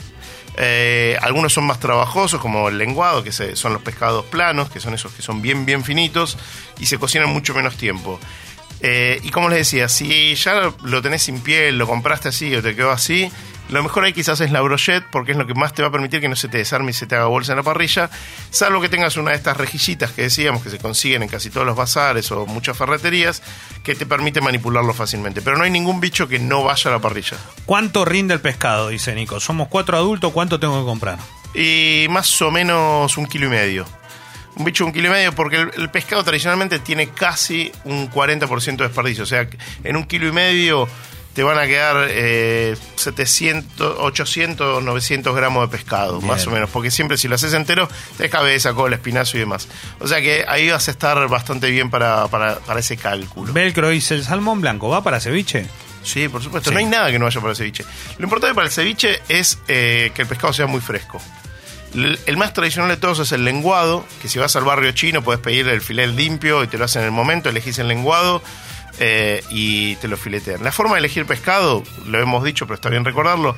Eh, 0.56 1.16
algunos 1.22 1.52
son 1.52 1.64
más 1.64 1.78
trabajosos, 1.78 2.40
como 2.40 2.68
el 2.68 2.78
lenguado, 2.78 3.22
que 3.22 3.32
se- 3.32 3.54
son 3.56 3.72
los 3.72 3.82
pescados 3.82 4.24
planos, 4.26 4.70
que 4.70 4.80
son 4.80 4.94
esos 4.94 5.12
que 5.12 5.22
son 5.22 5.40
bien, 5.42 5.64
bien 5.64 5.84
finitos 5.84 6.36
y 6.78 6.86
se 6.86 6.98
cocinan 6.98 7.28
mucho 7.30 7.54
menos 7.54 7.76
tiempo. 7.76 8.18
Eh, 8.82 9.20
y 9.22 9.30
como 9.30 9.48
les 9.50 9.58
decía, 9.58 9.88
si 9.88 10.34
ya 10.34 10.72
lo 10.82 11.02
tenés 11.02 11.22
sin 11.22 11.40
piel, 11.40 11.76
lo 11.78 11.86
compraste 11.86 12.28
así 12.28 12.54
o 12.56 12.62
te 12.62 12.74
quedó 12.74 12.90
así, 12.90 13.30
lo 13.70 13.82
mejor 13.82 14.04
ahí 14.04 14.12
quizás 14.12 14.40
es 14.40 14.50
la 14.50 14.60
brochette, 14.60 15.04
porque 15.10 15.32
es 15.32 15.38
lo 15.38 15.46
que 15.46 15.54
más 15.54 15.72
te 15.74 15.82
va 15.82 15.88
a 15.88 15.90
permitir 15.92 16.20
que 16.20 16.28
no 16.28 16.36
se 16.36 16.48
te 16.48 16.58
desarme 16.58 16.90
y 16.90 16.94
se 16.94 17.06
te 17.06 17.14
haga 17.14 17.26
bolsa 17.26 17.52
en 17.52 17.56
la 17.56 17.62
parrilla, 17.62 18.10
salvo 18.50 18.80
que 18.80 18.88
tengas 18.88 19.16
una 19.16 19.30
de 19.30 19.36
estas 19.36 19.56
rejillitas 19.56 20.12
que 20.12 20.22
decíamos 20.22 20.62
que 20.62 20.70
se 20.70 20.78
consiguen 20.78 21.22
en 21.22 21.28
casi 21.28 21.50
todos 21.50 21.66
los 21.66 21.76
bazares 21.76 22.30
o 22.32 22.46
muchas 22.46 22.76
ferreterías, 22.76 23.42
que 23.84 23.94
te 23.94 24.06
permite 24.06 24.40
manipularlo 24.40 24.92
fácilmente. 24.92 25.42
Pero 25.42 25.56
no 25.56 25.64
hay 25.64 25.70
ningún 25.70 26.00
bicho 26.00 26.28
que 26.28 26.38
no 26.38 26.64
vaya 26.64 26.90
a 26.90 26.94
la 26.94 27.00
parrilla. 27.00 27.36
¿Cuánto 27.64 28.04
rinde 28.04 28.34
el 28.34 28.40
pescado? 28.40 28.88
Dice 28.88 29.14
Nico. 29.14 29.40
Somos 29.40 29.68
cuatro 29.68 29.96
adultos, 29.96 30.32
¿cuánto 30.32 30.58
tengo 30.58 30.80
que 30.80 30.86
comprar? 30.86 31.18
Y 31.54 32.06
más 32.10 32.40
o 32.42 32.50
menos 32.50 33.16
un 33.16 33.26
kilo 33.26 33.46
y 33.46 33.50
medio. 33.50 33.86
Un 34.56 34.64
bicho 34.64 34.84
un 34.84 34.92
kilo 34.92 35.08
y 35.08 35.10
medio, 35.10 35.32
porque 35.32 35.56
el, 35.56 35.70
el 35.76 35.90
pescado 35.90 36.24
tradicionalmente 36.24 36.80
tiene 36.80 37.08
casi 37.08 37.70
un 37.84 38.10
40% 38.10 38.76
de 38.76 38.84
desperdicio. 38.84 39.22
O 39.22 39.26
sea, 39.26 39.48
en 39.84 39.96
un 39.96 40.04
kilo 40.04 40.26
y 40.26 40.32
medio 40.32 40.88
te 41.34 41.42
van 41.42 41.58
a 41.58 41.66
quedar 41.66 42.08
eh, 42.10 42.76
700, 42.96 43.96
800, 44.00 44.82
900 44.82 45.36
gramos 45.36 45.70
de 45.70 45.76
pescado, 45.76 46.18
Bien. 46.18 46.26
más 46.28 46.46
o 46.46 46.50
menos. 46.50 46.70
Porque 46.70 46.90
siempre 46.90 47.16
si 47.16 47.28
lo 47.28 47.36
haces 47.36 47.54
entero, 47.54 47.88
te 48.16 48.28
cabeza, 48.28 48.72
cola, 48.74 48.96
espinazo 48.96 49.36
y 49.36 49.40
demás. 49.40 49.68
O 50.00 50.08
sea 50.08 50.20
que 50.20 50.44
ahí 50.48 50.68
vas 50.70 50.88
a 50.88 50.90
estar 50.90 51.28
bastante 51.28 51.70
bien 51.70 51.90
para, 51.90 52.26
para, 52.28 52.58
para 52.60 52.80
ese 52.80 52.96
cálculo. 52.96 53.52
Velcro 53.52 53.90
dice, 53.90 54.14
¿el 54.14 54.24
salmón 54.24 54.60
blanco 54.60 54.88
va 54.88 55.02
para 55.02 55.20
ceviche? 55.20 55.66
Sí, 56.02 56.28
por 56.28 56.42
supuesto. 56.42 56.70
Sí. 56.70 56.74
No 56.74 56.80
hay 56.80 56.86
nada 56.86 57.10
que 57.10 57.18
no 57.18 57.26
vaya 57.26 57.40
para 57.40 57.52
el 57.52 57.56
ceviche. 57.56 57.84
Lo 58.18 58.24
importante 58.24 58.54
para 58.54 58.66
el 58.66 58.72
ceviche 58.72 59.20
es 59.28 59.58
eh, 59.68 60.10
que 60.14 60.22
el 60.22 60.28
pescado 60.28 60.52
sea 60.52 60.66
muy 60.66 60.80
fresco. 60.80 61.20
El, 61.94 62.18
el 62.26 62.36
más 62.36 62.54
tradicional 62.54 62.88
de 62.90 62.96
todos 62.96 63.18
es 63.18 63.32
el 63.32 63.44
lenguado, 63.44 64.04
que 64.22 64.28
si 64.28 64.38
vas 64.38 64.54
al 64.56 64.64
barrio 64.64 64.92
chino 64.92 65.22
puedes 65.22 65.40
pedir 65.40 65.68
el 65.68 65.80
filet 65.80 66.08
limpio 66.10 66.64
y 66.64 66.68
te 66.68 66.78
lo 66.78 66.84
hacen 66.86 67.02
en 67.02 67.06
el 67.06 67.12
momento, 67.12 67.48
elegís 67.48 67.78
el 67.78 67.88
lenguado 67.88 68.42
eh, 68.98 69.42
y 69.50 69.96
te 69.96 70.08
lo 70.08 70.16
filetean. 70.16 70.62
La 70.64 70.72
forma 70.72 70.94
de 70.94 71.00
elegir 71.00 71.26
pescado, 71.26 71.82
lo 72.06 72.20
hemos 72.20 72.42
dicho, 72.44 72.66
pero 72.66 72.74
está 72.76 72.88
bien 72.88 73.04
recordarlo, 73.04 73.56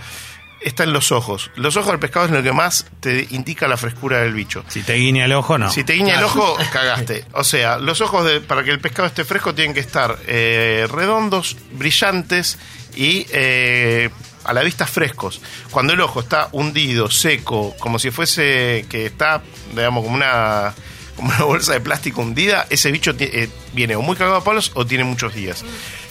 está 0.60 0.84
en 0.84 0.92
los 0.92 1.10
ojos. 1.10 1.50
Los 1.56 1.76
ojos 1.76 1.88
del 1.90 1.98
pescado 1.98 2.26
es 2.26 2.32
lo 2.32 2.42
que 2.42 2.52
más 2.52 2.86
te 3.00 3.26
indica 3.30 3.66
la 3.66 3.76
frescura 3.76 4.18
del 4.20 4.32
bicho. 4.32 4.64
Si 4.68 4.82
te 4.82 4.94
guiña 4.94 5.24
el 5.24 5.32
ojo, 5.32 5.58
no. 5.58 5.70
Si 5.70 5.82
te 5.84 5.94
guiña 5.94 6.18
el 6.18 6.24
ojo, 6.24 6.56
cagaste. 6.72 7.24
O 7.32 7.42
sea, 7.44 7.78
los 7.78 8.00
ojos 8.00 8.24
de- 8.24 8.40
para 8.40 8.62
que 8.62 8.70
el 8.70 8.78
pescado 8.80 9.08
esté 9.08 9.24
fresco 9.24 9.54
tienen 9.54 9.74
que 9.74 9.80
estar 9.80 10.16
eh, 10.26 10.86
redondos, 10.90 11.56
brillantes 11.72 12.58
y 12.94 13.26
eh, 13.32 14.10
a 14.44 14.52
la 14.52 14.62
vista 14.62 14.86
frescos. 14.86 15.40
Cuando 15.70 15.94
el 15.94 16.00
ojo 16.00 16.20
está 16.20 16.48
hundido, 16.52 17.10
seco, 17.10 17.74
como 17.78 17.98
si 17.98 18.10
fuese 18.12 18.86
que 18.88 19.06
está, 19.06 19.42
digamos, 19.74 20.04
como 20.04 20.14
una, 20.16 20.74
como 21.16 21.28
una 21.30 21.44
bolsa 21.44 21.72
de 21.72 21.80
plástico 21.80 22.20
hundida, 22.22 22.66
ese 22.70 22.90
bicho 22.90 23.14
eh, 23.18 23.48
viene 23.72 23.96
o 23.96 24.02
muy 24.02 24.16
cagado 24.16 24.36
a 24.36 24.44
palos 24.44 24.70
o 24.74 24.86
tiene 24.86 25.04
muchos 25.04 25.34
días. 25.34 25.64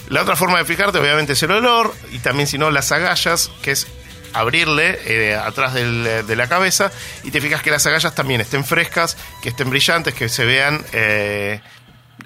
La 0.08 0.22
otra 0.22 0.36
forma 0.36 0.58
de 0.58 0.64
fijarte, 0.64 0.98
obviamente, 0.98 1.32
es 1.34 1.42
el 1.42 1.50
olor 1.52 1.94
y 2.12 2.18
también, 2.18 2.46
si 2.46 2.58
no, 2.58 2.70
las 2.70 2.92
agallas, 2.92 3.50
que 3.62 3.70
es 3.72 3.86
abrirle 4.34 4.98
eh, 5.04 5.34
atrás 5.34 5.74
del- 5.74 6.26
de 6.26 6.36
la 6.36 6.48
cabeza 6.48 6.90
y 7.22 7.30
te 7.30 7.40
fijas 7.40 7.62
que 7.62 7.70
las 7.70 7.86
agallas 7.86 8.14
también 8.14 8.40
estén 8.40 8.64
frescas, 8.64 9.16
que 9.42 9.50
estén 9.50 9.70
brillantes, 9.70 10.14
que 10.14 10.28
se 10.28 10.44
vean... 10.44 10.84
Eh, 10.92 11.60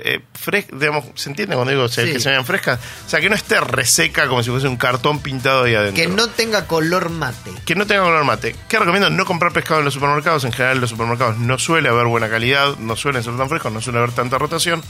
eh, 0.00 0.20
fres- 0.34 0.66
digamos, 0.72 1.04
¿Se 1.14 1.28
entiende 1.30 1.54
cuando 1.54 1.72
digo 1.72 1.88
se- 1.88 2.06
Sí. 2.06 2.12
que 2.14 2.21
se 2.21 2.30
vean 2.30 2.44
frescas? 2.44 2.78
O 3.06 3.08
sea, 3.08 3.21
que 3.21 3.28
no 3.28 3.34
esté 3.34 3.60
reseca 3.60 4.26
como 4.28 4.42
si 4.42 4.50
fuese 4.50 4.68
un 4.68 4.76
cartón 4.76 5.21
pintado 5.21 5.64
ahí 5.64 5.75
adentro. 5.75 6.02
Que 6.02 6.08
no 6.08 6.28
tenga 6.28 6.66
color 6.66 7.10
mate. 7.10 7.52
Que 7.64 7.75
no 7.75 7.86
tenga 7.86 8.02
color 8.02 8.25
mate. 8.25 8.54
¿Qué 8.68 8.78
recomiendo? 8.78 9.10
No 9.10 9.25
comprar 9.25 9.52
pescado 9.52 9.80
en 9.80 9.84
los 9.84 9.94
supermercados. 9.94 10.44
En 10.44 10.52
general, 10.52 10.76
en 10.76 10.80
los 10.82 10.90
supermercados 10.90 11.38
no 11.38 11.58
suele 11.58 11.88
haber 11.88 12.06
buena 12.06 12.28
calidad, 12.28 12.76
no 12.78 12.97
suelen 12.97 13.23
ser 13.23 13.36
tan 13.36 13.49
frescos, 13.49 13.73
no 13.73 13.80
suele 13.80 13.99
haber 13.99 14.12
tanta 14.12 14.38
rotación. 14.38 14.82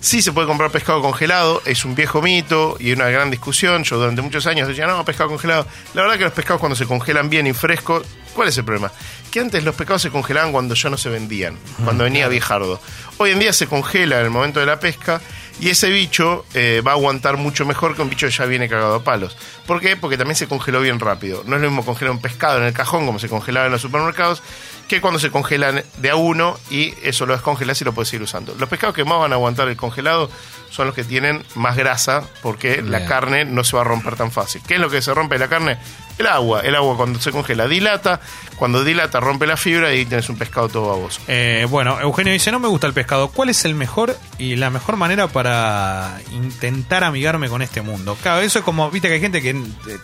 Sí 0.00 0.22
se 0.22 0.32
puede 0.32 0.46
comprar 0.46 0.70
pescado 0.70 1.00
congelado, 1.00 1.62
es 1.64 1.84
un 1.84 1.94
viejo 1.94 2.20
mito 2.20 2.76
y 2.78 2.92
una 2.92 3.08
gran 3.08 3.30
discusión. 3.30 3.82
Yo 3.82 3.96
durante 3.96 4.22
muchos 4.22 4.46
años 4.46 4.68
decía, 4.68 4.86
no, 4.86 5.04
pescado 5.04 5.30
congelado. 5.30 5.66
La 5.94 6.02
verdad 6.02 6.18
que 6.18 6.24
los 6.24 6.32
pescados 6.32 6.60
cuando 6.60 6.76
se 6.76 6.86
congelan 6.86 7.30
bien 7.30 7.46
y 7.46 7.52
frescos, 7.52 8.06
¿cuál 8.34 8.48
es 8.48 8.58
el 8.58 8.64
problema? 8.64 8.92
Que 9.30 9.40
antes 9.40 9.64
los 9.64 9.74
pescados 9.74 10.02
se 10.02 10.10
congelaban 10.10 10.52
cuando 10.52 10.74
ya 10.74 10.90
no 10.90 10.98
se 10.98 11.08
vendían, 11.08 11.58
cuando 11.84 12.04
venía 12.04 12.28
viejardo. 12.28 12.80
Hoy 13.16 13.30
en 13.30 13.38
día 13.38 13.52
se 13.52 13.66
congela 13.66 14.18
en 14.18 14.26
el 14.26 14.30
momento 14.30 14.60
de 14.60 14.66
la 14.66 14.78
pesca 14.78 15.20
y 15.58 15.70
ese 15.70 15.88
bicho 15.88 16.44
eh, 16.52 16.82
va 16.86 16.92
a 16.92 16.94
aguantar 16.94 17.38
mucho 17.38 17.64
mejor 17.64 17.96
que 17.96 18.02
un 18.02 18.10
bicho 18.10 18.26
que 18.26 18.32
ya 18.32 18.44
viene 18.44 18.68
cagado 18.68 18.96
a 18.96 19.04
palos. 19.04 19.36
¿Por 19.66 19.80
qué? 19.80 19.96
Porque 19.96 20.18
también 20.18 20.36
se 20.36 20.46
congeló 20.46 20.82
bien 20.82 21.00
rápido. 21.00 21.42
No 21.46 21.56
es 21.56 21.62
lo 21.62 21.68
mismo 21.68 21.84
congelar 21.84 22.12
un 22.12 22.20
pescado 22.20 22.58
en 22.58 22.64
el 22.64 22.74
cajón 22.74 23.06
como 23.06 23.18
se 23.18 23.28
congelaba 23.28 23.66
en 23.66 23.72
los 23.72 23.80
supermercados 23.80 24.42
que 24.88 25.00
cuando 25.00 25.18
se 25.18 25.30
congelan 25.30 25.82
de 25.98 26.10
a 26.10 26.16
uno 26.16 26.58
y 26.70 26.94
eso 27.02 27.26
lo 27.26 27.32
descongelas 27.32 27.80
y 27.80 27.84
lo 27.84 27.92
puedes 27.92 28.12
ir 28.12 28.22
usando. 28.22 28.54
Los 28.58 28.68
pescados 28.68 28.94
que 28.94 29.04
más 29.04 29.18
van 29.18 29.32
a 29.32 29.36
aguantar 29.36 29.68
el 29.68 29.76
congelado 29.76 30.30
son 30.70 30.86
los 30.86 30.94
que 30.94 31.04
tienen 31.04 31.44
más 31.54 31.76
grasa 31.76 32.22
porque 32.42 32.82
la 32.82 33.06
carne 33.06 33.44
no 33.44 33.64
se 33.64 33.76
va 33.76 33.82
a 33.82 33.84
romper 33.84 34.16
tan 34.16 34.30
fácil. 34.30 34.62
¿Qué 34.66 34.74
es 34.74 34.80
lo 34.80 34.90
que 34.90 35.02
se 35.02 35.12
rompe 35.14 35.38
la 35.38 35.48
carne? 35.48 35.78
El 36.18 36.26
agua. 36.26 36.60
El 36.60 36.74
agua 36.74 36.96
cuando 36.96 37.20
se 37.20 37.32
congela 37.32 37.66
dilata, 37.66 38.20
cuando 38.56 38.84
dilata 38.84 39.20
rompe 39.20 39.46
la 39.46 39.56
fibra 39.56 39.94
y 39.94 40.04
tienes 40.06 40.28
un 40.28 40.36
pescado 40.36 40.68
todo 40.68 40.88
baboso. 40.88 41.20
Eh, 41.28 41.66
bueno, 41.68 42.00
Eugenio 42.00 42.32
dice, 42.32 42.52
no 42.52 42.60
me 42.60 42.68
gusta 42.68 42.86
el 42.86 42.92
pescado. 42.92 43.28
¿Cuál 43.28 43.48
es 43.48 43.64
el 43.64 43.74
mejor 43.74 44.16
y 44.38 44.56
la 44.56 44.70
mejor 44.70 44.96
manera 44.96 45.28
para 45.28 46.20
intentar 46.32 47.04
amigarme 47.04 47.48
con 47.48 47.62
este 47.62 47.82
mundo? 47.82 48.16
Claro, 48.22 48.40
eso 48.40 48.58
es 48.58 48.64
como, 48.64 48.90
viste 48.90 49.08
que 49.08 49.14
hay 49.14 49.20
gente 49.20 49.42
que 49.42 49.50
eh, 49.50 49.98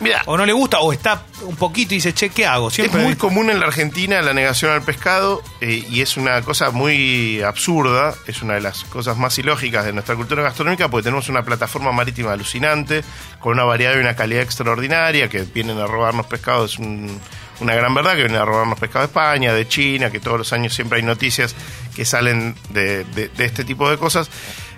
Mira, 0.00 0.22
o 0.26 0.36
no 0.36 0.46
le 0.46 0.52
gusta 0.52 0.78
o 0.78 0.92
está 0.92 1.22
un 1.42 1.56
poquito 1.56 1.92
y 1.92 1.96
dice, 1.96 2.14
che, 2.14 2.30
¿qué 2.30 2.46
hago? 2.46 2.70
Siempre 2.70 3.00
es 3.00 3.04
muy 3.06 3.16
común 3.16 3.50
en 3.50 3.58
la 3.58 3.66
Argentina 3.66 4.22
la 4.22 4.32
negación 4.32 4.70
al 4.70 4.82
pescado 4.82 5.42
eh, 5.60 5.84
y 5.90 6.00
es 6.02 6.16
una 6.16 6.40
cosa 6.42 6.70
muy 6.70 7.42
absurda, 7.42 8.14
es 8.26 8.40
una 8.42 8.54
de 8.54 8.60
las 8.60 8.84
cosas 8.84 9.16
más 9.16 9.36
ilógicas 9.38 9.84
de 9.84 9.92
nuestra 9.92 10.14
cultura 10.14 10.42
gastronómica 10.42 10.88
porque 10.88 11.04
tenemos 11.04 11.28
una 11.28 11.42
plataforma 11.42 11.90
marítima 11.90 12.32
alucinante, 12.32 13.02
con 13.40 13.54
una 13.54 13.64
variedad 13.64 13.96
y 13.96 13.98
una 13.98 14.14
calidad 14.14 14.42
extraordinaria, 14.42 15.28
que 15.28 15.42
vienen 15.42 15.78
a 15.78 15.86
robarnos 15.86 16.26
pescado, 16.26 16.64
es 16.66 16.78
un- 16.78 17.20
una 17.60 17.74
gran 17.74 17.92
verdad, 17.92 18.12
que 18.12 18.22
vienen 18.22 18.40
a 18.40 18.44
robarnos 18.44 18.78
pescado 18.78 19.00
de 19.00 19.06
España, 19.06 19.52
de 19.52 19.66
China, 19.66 20.10
que 20.12 20.20
todos 20.20 20.38
los 20.38 20.52
años 20.52 20.72
siempre 20.72 20.98
hay 20.98 21.04
noticias 21.04 21.56
que 21.96 22.04
salen 22.04 22.54
de, 22.70 23.02
de- 23.02 23.28
de 23.30 23.44
este 23.44 23.64
tipo 23.64 23.90
de 23.90 23.98
cosas. 23.98 24.30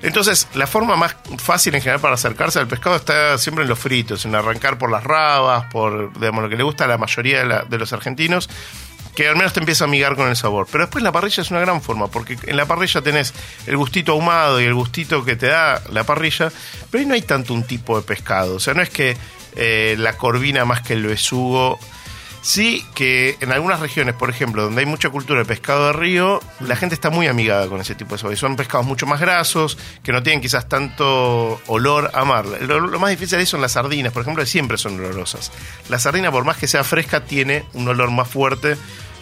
Entonces, 0.03 0.49
la 0.55 0.67
forma 0.67 0.97
más 0.97 1.17
fácil 1.39 1.75
en 1.75 1.83
general 1.83 2.01
para 2.01 2.15
acercarse 2.15 2.59
al 2.59 2.67
pescado 2.67 2.97
está 2.97 3.37
siempre 3.39 3.65
en 3.65 3.69
los 3.69 3.79
fritos, 3.79 4.25
en 4.25 4.35
arrancar 4.35 4.79
por 4.79 4.91
las 4.91 5.05
rabas, 5.05 5.67
por 5.71 6.13
digamos, 6.15 6.43
lo 6.43 6.49
que 6.49 6.57
le 6.57 6.63
gusta 6.63 6.85
a 6.85 6.89
la 6.89 6.97
mayoría 6.97 7.65
de, 7.65 7.79
los 7.79 7.93
argentinos, 7.93 8.49
que 9.15 9.29
al 9.29 9.37
menos 9.37 9.53
te 9.53 9.61
empieza 9.61 9.85
a 9.85 9.89
amigar 9.89 10.17
con 10.17 10.29
el 10.29 10.37
sabor. 10.37 10.67
Pero 10.73 10.85
después 10.85 11.05
la 11.05 11.13
parrilla 11.13 11.43
es 11.43 11.51
una 11.51 11.61
gran 11.61 11.83
forma, 11.83 12.09
porque 12.09 12.39
en 12.47 12.57
la 12.57 12.65
parrilla 12.65 13.03
tenés 13.03 13.35
el 13.67 13.77
gustito 13.77 14.13
ahumado 14.13 14.61
y 14.61 14.65
el 14.65 14.75
gustito 14.75 15.25
que 15.25 15.37
te 15.37 15.49
da 15.49 15.83
la 15.93 16.05
parrilla, 16.05 16.51
pero 16.91 17.03
ahí 17.03 17.07
no 17.07 17.15
hay 17.15 17.23
tanto 17.23 17.53
un 17.53 17.65
tipo 17.65 18.01
de 18.01 18.03
pescado. 18.03 18.55
O 18.55 18.61
sea, 18.61 18.73
no 18.73 18.81
es 18.81 18.91
que 18.91 19.17
eh, 19.57 19.97
la 19.99 20.17
corvina 20.17 20.65
más 20.65 20.81
que 20.81 20.95
el 20.95 21.07
besugo. 21.07 21.79
Sí 22.43 22.87
que 22.95 23.37
en 23.41 23.53
algunas 23.53 23.81
regiones, 23.81 24.15
por 24.15 24.31
ejemplo, 24.31 24.63
donde 24.63 24.81
hay 24.81 24.87
mucha 24.87 25.11
cultura 25.11 25.41
de 25.41 25.45
pescado 25.45 25.89
de 25.89 25.93
río, 25.93 26.41
la 26.61 26.75
gente 26.75 26.95
está 26.95 27.11
muy 27.11 27.27
amigada 27.27 27.67
con 27.69 27.81
ese 27.81 27.95
tipo 27.95 28.15
de 28.15 28.19
sabores. 28.19 28.39
Son 28.39 28.57
pescados 28.57 28.87
mucho 28.87 29.07
más 29.07 29.21
grasos, 29.21 29.77
que 30.03 30.11
no 30.13 30.23
tienen 30.23 30.41
quizás 30.41 30.67
tanto 30.69 31.61
olor 31.67 32.11
a 32.15 32.25
mar. 32.25 32.47
Lo, 32.63 32.81
lo 32.81 32.99
más 32.99 33.11
difícil 33.11 33.39
ahí 33.39 33.47
son 33.47 33.61
las 33.61 33.73
sardinas, 33.73 34.13
por 34.13 34.23
ejemplo, 34.23 34.43
que 34.43 34.49
siempre 34.51 34.79
son 34.79 34.99
olorosas. 34.99 35.53
La 35.91 35.99
sardina, 35.99 36.33
por 36.33 36.45
más 36.45 36.57
que 36.57 36.67
sea 36.67 36.83
fresca, 36.83 37.25
tiene 37.25 37.65
un 37.75 37.87
olor 37.89 38.11
más 38.11 38.29
fuerte 38.29 38.77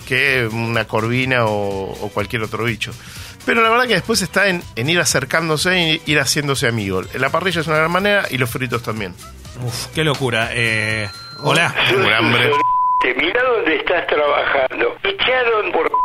que 0.07 0.49
una 0.51 0.87
corvina 0.87 1.45
o, 1.45 1.91
o 1.91 2.09
cualquier 2.11 2.43
otro 2.43 2.65
bicho. 2.65 2.93
Pero 3.45 3.63
la 3.63 3.69
verdad 3.71 3.87
que 3.87 3.95
después 3.95 4.23
está 4.23 4.49
en, 4.49 4.63
en 4.77 4.89
ir 4.91 5.01
acercándose 5.01 5.79
y 5.81 6.03
ir 6.07 6.21
haciéndose 6.21 6.69
amigo. 6.69 7.03
La 7.15 7.31
parrilla 7.31 7.63
es 7.63 7.67
una 7.67 7.79
gran 7.79 7.91
manera 7.91 8.27
y 8.31 8.39
los 8.39 8.49
fritos 8.49 8.83
también. 8.83 9.15
Uf, 9.67 9.87
qué 9.95 10.05
locura. 10.05 10.51
Eh, 10.53 11.09
hola. 11.41 11.75
Tengo 11.89 12.07
un 12.07 12.13
hambre. 12.13 12.51
Mira 13.05 13.43
dónde 13.43 13.77
estás 13.77 14.07
trabajando. 14.07 14.97
Echaron 15.03 15.73
por 15.73 15.89
tu 15.89 15.97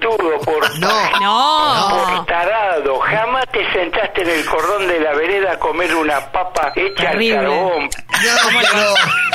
pelotudo, 0.00 0.40
por, 0.40 0.78
No. 0.78 1.20
No. 1.20 1.98
por 2.16 2.26
tarado. 2.26 2.98
Jamás 3.00 3.44
te 3.52 3.72
sentaste 3.72 4.22
en 4.22 4.30
el 4.30 4.44
cordón 4.46 4.86
de 4.86 5.00
la 5.00 5.12
vereda 5.14 5.52
a 5.52 5.58
comer 5.58 5.94
una 5.94 6.20
papa 6.30 6.72
hecha 6.76 7.10
Terrible. 7.12 7.38
al 7.38 7.44
carbón. 7.46 7.82
No, 7.84 8.60
pero, 8.60 8.94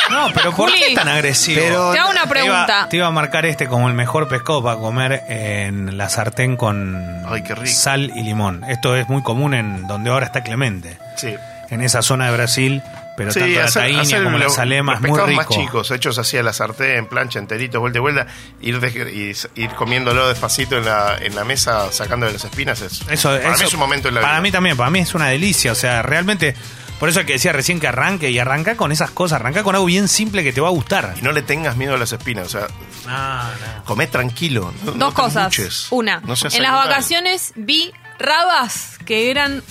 No, 0.10 0.28
pero 0.34 0.52
¿por 0.52 0.70
Juli. 0.70 0.80
qué 0.90 0.96
tan 0.96 1.08
agresivo? 1.10 1.62
Pero- 1.62 1.92
Te 1.92 2.00
hago 2.00 2.12
una 2.12 2.22
Te 2.22 2.28
iba, 2.28 2.30
pregunta. 2.30 2.88
te 2.90 2.98
iba 2.98 3.08
a 3.08 3.12
marcar 3.12 3.46
este 3.46 3.68
como 3.68 3.88
el 3.88 3.94
mejor 3.94 4.28
pescado 4.30 4.64
para 4.64 4.78
comer 4.78 5.24
en 5.28 5.98
la 5.98 6.10
sartén 6.10 6.56
con 6.56 7.24
Ay, 7.28 7.44
qué 7.44 7.56
rico. 7.56 7.68
sal 7.76 8.12
y 8.16 8.24
limón. 8.24 8.64
Esto 8.70 8.96
es 8.96 9.10
muy 9.10 9.22
común 9.24 9.54
en 9.54 9.86
donde 9.88 10.12
ahora 10.12 10.28
está 10.28 10.44
Clemente. 10.44 10.98
Sí. 11.16 11.36
En 11.70 11.82
esa 11.82 12.02
zona 12.02 12.28
de 12.28 12.38
Brasil, 12.38 12.82
pero 13.18 13.32
Sí, 13.32 13.40
tanto 13.40 13.60
la 13.60 13.66
hacer- 13.66 13.82
taíña 13.82 14.02
hacer 14.04 14.24
como 14.24 14.38
lo- 14.38 14.44
la 14.46 14.50
salema 14.52 14.94
es 14.94 15.02
los 15.02 15.10
muy 15.12 15.20
rico. 15.22 15.36
más 15.36 15.48
chicos, 15.50 15.92
hechos 15.92 16.18
así 16.20 16.38
a 16.38 16.44
la 16.44 16.54
sartén, 16.54 17.08
plancha, 17.08 17.40
enteritos, 17.40 17.82
vuelta 17.82 17.98
y 17.98 18.02
vuelta, 18.02 18.28
ir, 18.62 18.80
de- 18.80 19.36
ir 19.56 19.70
comiéndolo 19.72 20.28
despacito 20.30 20.78
en 20.78 20.86
la, 20.86 21.18
en 21.20 21.36
la 21.36 21.44
mesa, 21.44 21.92
sacándole 21.92 22.32
las 22.34 22.44
espinas, 22.46 22.80
es, 22.82 23.02
Eso, 23.10 23.30
para 23.30 23.40
eso- 23.50 23.58
mí 23.64 23.68
es 23.68 23.74
un 23.74 23.80
momento 23.80 24.08
en 24.08 24.16
la 24.16 24.22
Para 24.22 24.34
vida. 24.36 24.42
mí 24.44 24.52
también, 24.52 24.78
para 24.78 24.90
mí 24.92 25.00
es 25.00 25.14
una 25.16 25.28
delicia. 25.30 25.72
O 25.72 25.76
sea, 25.76 26.02
realmente, 26.04 26.56
por 27.00 27.10
eso 27.10 27.26
que 27.26 27.34
decía 27.34 27.52
recién 27.54 27.80
que 27.80 27.88
arranque 27.88 28.30
y 28.30 28.38
arranca 28.40 28.78
con 28.78 28.92
esas 28.92 29.10
cosas, 29.12 29.40
arranca 29.40 29.64
con 29.64 29.74
algo 29.76 29.86
bien 29.88 30.08
simple 30.08 30.44
que 30.44 30.54
te 30.54 30.62
va 30.62 30.68
a 30.68 30.72
gustar. 30.72 31.16
Y 31.18 31.24
no 31.24 31.32
le 31.32 31.42
tengas 31.42 31.76
miedo 31.76 31.96
a 31.96 31.98
las 31.98 32.12
espinas, 32.12 32.46
o 32.46 32.50
sea, 32.50 32.68
No, 33.08 33.44
no. 33.44 33.84
comé 33.86 34.06
tranquilo. 34.08 34.74
no- 34.84 34.92
Dos 34.94 35.14
cosas. 35.16 35.88
Una, 35.90 36.20
no 36.22 36.36
seas 36.36 36.54
en 36.54 36.62
las 36.64 36.74
vacaciones 36.74 37.54
vi 37.56 37.92
rabas 38.20 38.98
que 39.06 39.30
eran 39.32 39.64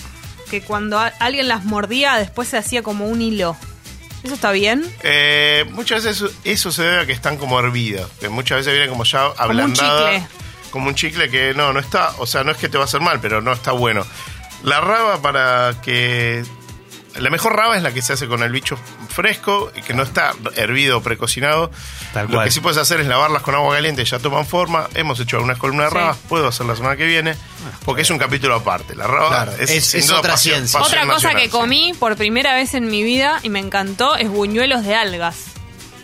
que 0.50 0.62
cuando 0.62 0.98
alguien 1.18 1.48
las 1.48 1.64
mordía 1.64 2.16
después 2.16 2.48
se 2.48 2.56
hacía 2.58 2.82
como 2.82 3.06
un 3.06 3.20
hilo. 3.20 3.56
¿Eso 4.22 4.34
está 4.34 4.50
bien? 4.50 4.84
Eh, 5.02 5.66
muchas 5.70 6.02
veces 6.02 6.22
eso, 6.22 6.34
eso 6.44 6.72
se 6.72 6.82
debe 6.82 7.00
a 7.02 7.06
que 7.06 7.12
están 7.12 7.36
como 7.36 7.60
hervidas, 7.60 8.06
que 8.18 8.28
muchas 8.28 8.58
veces 8.58 8.72
vienen 8.72 8.90
como 8.90 9.04
ya 9.04 9.28
un 9.28 9.34
ablandada. 9.38 10.10
chicle. 10.10 10.28
Como 10.70 10.88
un 10.88 10.94
chicle 10.94 11.30
que 11.30 11.54
no, 11.54 11.72
no 11.72 11.78
está, 11.78 12.12
o 12.18 12.26
sea, 12.26 12.42
no 12.42 12.50
es 12.50 12.56
que 12.58 12.68
te 12.68 12.76
va 12.76 12.84
a 12.84 12.86
hacer 12.86 13.00
mal, 13.00 13.20
pero 13.20 13.40
no 13.40 13.52
está 13.52 13.72
bueno. 13.72 14.04
La 14.64 14.80
raba 14.80 15.22
para 15.22 15.80
que... 15.82 16.44
La 17.18 17.30
mejor 17.30 17.56
raba 17.56 17.76
es 17.76 17.82
la 17.82 17.92
que 17.92 18.02
se 18.02 18.12
hace 18.12 18.26
con 18.26 18.42
el 18.42 18.52
bicho 18.52 18.78
fresco 19.08 19.72
y 19.74 19.82
que 19.82 19.94
no 19.94 20.02
está 20.02 20.32
hervido 20.56 20.98
o 20.98 21.02
precocinado. 21.02 21.70
Tal 22.12 22.26
Lo 22.26 22.34
cual. 22.34 22.44
que 22.44 22.50
sí 22.50 22.60
puedes 22.60 22.78
hacer 22.78 23.00
es 23.00 23.06
lavarlas 23.06 23.42
con 23.42 23.54
agua 23.54 23.74
caliente, 23.74 24.04
ya 24.04 24.18
toman 24.18 24.46
forma. 24.46 24.88
Hemos 24.94 25.18
hecho 25.20 25.36
algunas 25.36 25.58
columnas 25.58 25.86
de 25.86 25.90
Sí. 25.90 25.96
rabas, 25.96 26.16
puedo 26.28 26.48
hacer 26.48 26.66
la 26.66 26.76
semana 26.76 26.96
que 26.96 27.04
viene, 27.06 27.34
porque 27.84 28.02
es 28.02 28.10
un 28.10 28.18
capítulo 28.18 28.54
aparte. 28.56 28.94
La 28.94 29.06
raba 29.06 29.28
Claro, 29.28 29.52
es, 29.58 29.70
es- 29.70 29.86
sin 29.86 30.00
es 30.00 30.06
duda 30.08 30.18
otra 30.20 30.32
pasión- 30.34 30.56
ciencia. 30.56 30.80
pasión 30.80 30.98
Otra 30.98 31.06
cosa 31.14 31.28
nacional, 31.28 31.36
que 31.42 31.48
sí. 31.48 31.50
comí 31.52 31.94
por 31.98 32.16
primera 32.16 32.54
vez 32.54 32.74
en 32.74 32.88
mi 32.88 33.02
vida 33.02 33.40
y 33.42 33.48
me 33.50 33.60
encantó 33.60 34.16
es 34.16 34.28
buñuelos 34.28 34.84
de 34.84 34.94
algas. 34.94 35.36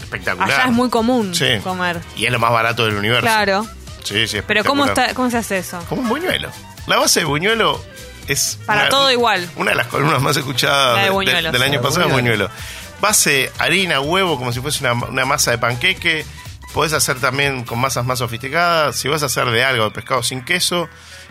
Espectacular. 0.00 0.50
Allá 0.50 0.64
es 0.66 0.72
muy 0.72 0.90
común 0.90 1.34
Sí. 1.34 1.46
comer. 1.62 2.00
Y 2.16 2.26
es 2.26 2.32
lo 2.32 2.38
más 2.38 2.50
barato 2.52 2.84
del 2.86 2.96
universo. 2.96 3.22
Claro. 3.22 3.66
Sí, 4.04 4.26
sí, 4.26 4.40
Pero 4.46 4.64
¿cómo, 4.64 4.84
espectacular. 4.84 5.10
está, 5.10 5.14
¿cómo 5.14 5.30
se 5.30 5.36
hace 5.38 5.58
eso? 5.58 5.78
Como 5.88 6.02
un 6.02 6.08
buñuelo. 6.08 6.50
La 6.86 6.96
base 6.96 7.20
de 7.20 7.26
buñuelo 7.26 7.82
es. 8.28 8.58
Para 8.66 8.88
todo 8.88 9.10
igual. 9.10 9.48
Una 9.56 9.70
de 9.72 9.76
las 9.76 9.86
columnas 9.88 10.20
más 10.22 10.36
escuchadas 10.36 10.96
de 10.96 11.10
de- 11.10 11.50
del 11.52 11.62
año 11.62 11.80
pasado 11.82 12.06
es 12.06 12.12
buñuelo. 12.12 12.48
Base 13.00 13.50
harina, 13.58 14.00
huevo, 14.00 14.38
como 14.38 14.52
si 14.52 14.60
fuese 14.60 14.80
una, 14.86 14.92
una 15.06 15.24
masa 15.24 15.50
de 15.50 15.58
panqueque. 15.58 16.24
Podés 16.72 16.92
hacer 16.94 17.20
también 17.20 17.64
con 17.64 17.78
masas 17.80 18.04
más 18.06 18.20
sofisticadas. 18.20 18.96
Si 18.96 19.08
vas 19.08 19.22
a 19.22 19.26
hacer 19.26 19.50
de 19.50 19.64
algo, 19.64 19.84
de 19.84 19.90
pescado 19.90 20.22
sin 20.22 20.42
queso. 20.44 20.88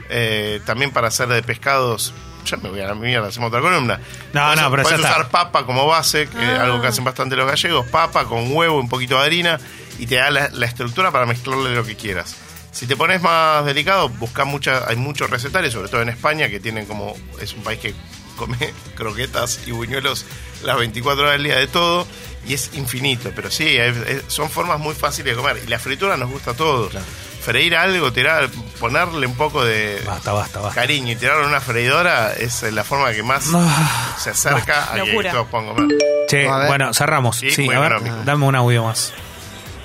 eh, 0.09 0.59
también 0.65 0.91
para 0.91 1.07
hacer 1.09 1.27
de 1.27 1.41
pescados. 1.43 2.13
Ya 2.45 2.57
me 2.57 2.69
voy 2.69 2.79
a 2.81 2.87
la 2.87 2.95
mierda, 2.95 3.27
hacemos 3.27 3.49
otra 3.49 3.61
columna. 3.61 3.99
No, 4.33 4.41
Podés- 4.41 4.55
no, 4.61 4.71
pero 4.71 4.83
ya 4.83 4.89
podés 4.89 4.99
está. 4.99 5.11
usar 5.11 5.29
papa 5.29 5.65
como 5.65 5.85
base, 5.85 6.27
que 6.27 6.53
es 6.53 6.59
algo 6.59 6.81
que 6.81 6.87
hacen 6.87 7.03
bastante 7.03 7.35
los 7.35 7.45
gallegos. 7.47 7.85
Papa 7.87 8.25
con 8.25 8.51
huevo, 8.55 8.79
un 8.79 8.89
poquito 8.89 9.19
de 9.19 9.25
harina. 9.25 9.59
Y 9.99 10.07
te 10.07 10.15
da 10.15 10.31
la, 10.31 10.49
la 10.51 10.65
estructura 10.65 11.11
para 11.11 11.25
mezclarle 11.27 11.75
lo 11.75 11.85
que 11.85 11.95
quieras. 11.95 12.35
Si 12.71 12.87
te 12.87 12.95
pones 12.95 13.21
más 13.21 13.65
delicado, 13.65 14.07
busca 14.09 14.45
mucha, 14.45 14.87
hay 14.87 14.95
muchos 14.95 15.29
recetarios, 15.29 15.73
sobre 15.73 15.89
todo 15.89 16.01
en 16.01 16.09
España, 16.09 16.49
que 16.49 16.59
tienen 16.59 16.85
como, 16.85 17.15
es 17.41 17.53
un 17.53 17.63
país 17.63 17.79
que 17.79 17.93
come 18.37 18.57
croquetas 18.95 19.59
y 19.67 19.71
buñuelos 19.71 20.25
las 20.63 20.77
24 20.77 21.21
horas 21.23 21.33
del 21.33 21.43
día 21.43 21.57
de 21.57 21.67
todo, 21.67 22.07
y 22.47 22.53
es 22.53 22.71
infinito, 22.73 23.31
pero 23.35 23.51
sí, 23.51 23.65
hay- 23.77 24.03
es- 24.07 24.23
son 24.27 24.49
formas 24.49 24.79
muy 24.79 24.95
fáciles 24.95 25.35
de 25.35 25.41
comer, 25.41 25.61
y 25.65 25.67
la 25.67 25.79
fritura 25.79 26.15
nos 26.17 26.29
gusta 26.29 26.51
a 26.51 26.53
todos. 26.53 26.93
Freír 27.41 27.75
algo, 27.75 28.13
tirar, 28.13 28.49
ponerle 28.79 29.25
un 29.25 29.35
poco 29.35 29.65
de 29.65 29.99
Basta, 30.05 30.31
basta, 30.31 30.59
basta. 30.59 30.79
cariño 30.79 31.11
y 31.13 31.15
tirarlo 31.15 31.41
en 31.43 31.49
una 31.49 31.59
freidora 31.59 32.33
es 32.33 32.61
la 32.71 32.83
forma 32.83 33.11
que 33.13 33.23
más 33.23 33.45
Ah, 33.51 34.15
se 34.19 34.29
acerca 34.29 34.93
a 34.93 35.03
que 35.03 35.11
todos 35.23 35.47
puedan 35.47 35.67
comer. 35.73 35.97
Che, 36.27 36.45
bueno, 36.67 36.93
cerramos. 36.93 37.37
Sí, 37.37 37.47
a 37.67 37.79
ver, 37.79 37.91
económico. 37.93 38.15
dame 38.25 38.45
un 38.45 38.55
audio 38.55 38.83
más. 38.83 39.11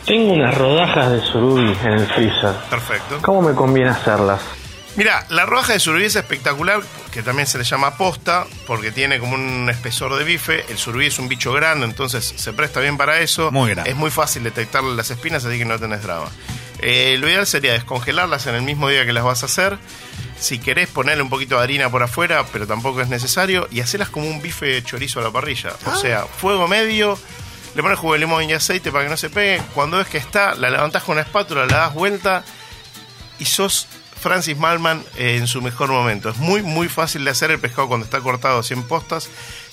Tengo 0.06 0.34
unas 0.34 0.56
rodajas 0.56 1.10
de 1.10 1.20
surubí 1.20 1.76
en 1.82 1.92
el 1.92 2.06
freezer. 2.06 2.54
Perfecto. 2.70 3.18
¿Cómo 3.22 3.42
me 3.42 3.54
conviene 3.54 3.90
hacerlas? 3.90 4.40
Mira, 4.94 5.26
la 5.30 5.44
rodaja 5.44 5.72
de 5.72 5.80
surubí 5.80 6.04
es 6.04 6.14
espectacular, 6.14 6.80
que 7.10 7.22
también 7.22 7.48
se 7.48 7.58
le 7.58 7.64
llama 7.64 7.98
posta, 7.98 8.46
porque 8.68 8.92
tiene 8.92 9.18
como 9.18 9.34
un 9.34 9.68
espesor 9.68 10.16
de 10.16 10.24
bife. 10.24 10.64
El 10.70 10.78
surubí 10.78 11.06
es 11.06 11.18
un 11.18 11.28
bicho 11.28 11.52
grande, 11.52 11.86
entonces 11.86 12.34
se 12.36 12.52
presta 12.52 12.80
bien 12.80 12.96
para 12.96 13.18
eso. 13.18 13.50
Muy 13.50 13.70
grande. 13.70 13.90
Es 13.90 13.96
muy 13.96 14.10
fácil 14.10 14.44
detectarle 14.44 14.94
las 14.94 15.10
espinas, 15.10 15.44
así 15.44 15.58
que 15.58 15.64
no 15.64 15.78
tenés 15.78 16.02
drama. 16.02 16.28
Eh, 16.78 17.16
lo 17.18 17.28
ideal 17.28 17.46
sería 17.46 17.72
descongelarlas 17.72 18.46
en 18.46 18.54
el 18.54 18.62
mismo 18.62 18.88
día 18.88 19.04
que 19.04 19.12
las 19.12 19.24
vas 19.24 19.42
a 19.42 19.46
hacer. 19.46 19.76
Si 20.38 20.60
querés 20.60 20.88
ponerle 20.88 21.22
un 21.22 21.30
poquito 21.30 21.56
de 21.56 21.64
harina 21.64 21.90
por 21.90 22.02
afuera, 22.04 22.44
pero 22.52 22.66
tampoco 22.66 23.00
es 23.00 23.08
necesario, 23.08 23.66
y 23.72 23.80
hacerlas 23.80 24.08
como 24.10 24.28
un 24.28 24.40
bife 24.40 24.82
chorizo 24.84 25.18
a 25.18 25.24
la 25.24 25.30
parrilla. 25.32 25.72
O 25.86 25.96
sea, 25.96 26.26
fuego 26.26 26.68
medio, 26.68 27.18
le 27.76 27.82
pones 27.82 27.98
jugo 27.98 28.14
de 28.14 28.18
limón 28.20 28.42
y 28.48 28.52
aceite 28.54 28.90
para 28.90 29.04
que 29.04 29.10
no 29.10 29.16
se 29.16 29.30
pegue. 29.30 29.62
Cuando 29.74 29.98
ves 29.98 30.08
que 30.08 30.18
está, 30.18 30.54
la 30.56 30.70
levantás 30.70 31.02
con 31.04 31.12
una 31.12 31.22
espátula, 31.22 31.66
la 31.66 31.76
das 31.76 31.94
vuelta 31.94 32.42
y 33.38 33.44
sos 33.44 33.86
Francis 34.18 34.56
Malman 34.56 35.04
eh, 35.18 35.36
en 35.36 35.46
su 35.46 35.60
mejor 35.60 35.90
momento. 35.90 36.30
Es 36.30 36.38
muy, 36.38 36.62
muy 36.62 36.88
fácil 36.88 37.24
de 37.24 37.30
hacer 37.30 37.50
el 37.50 37.58
pescado 37.60 37.86
cuando 37.86 38.06
está 38.06 38.18
cortado 38.20 38.60
así 38.60 38.72
en 38.72 38.82
postas 38.82 39.28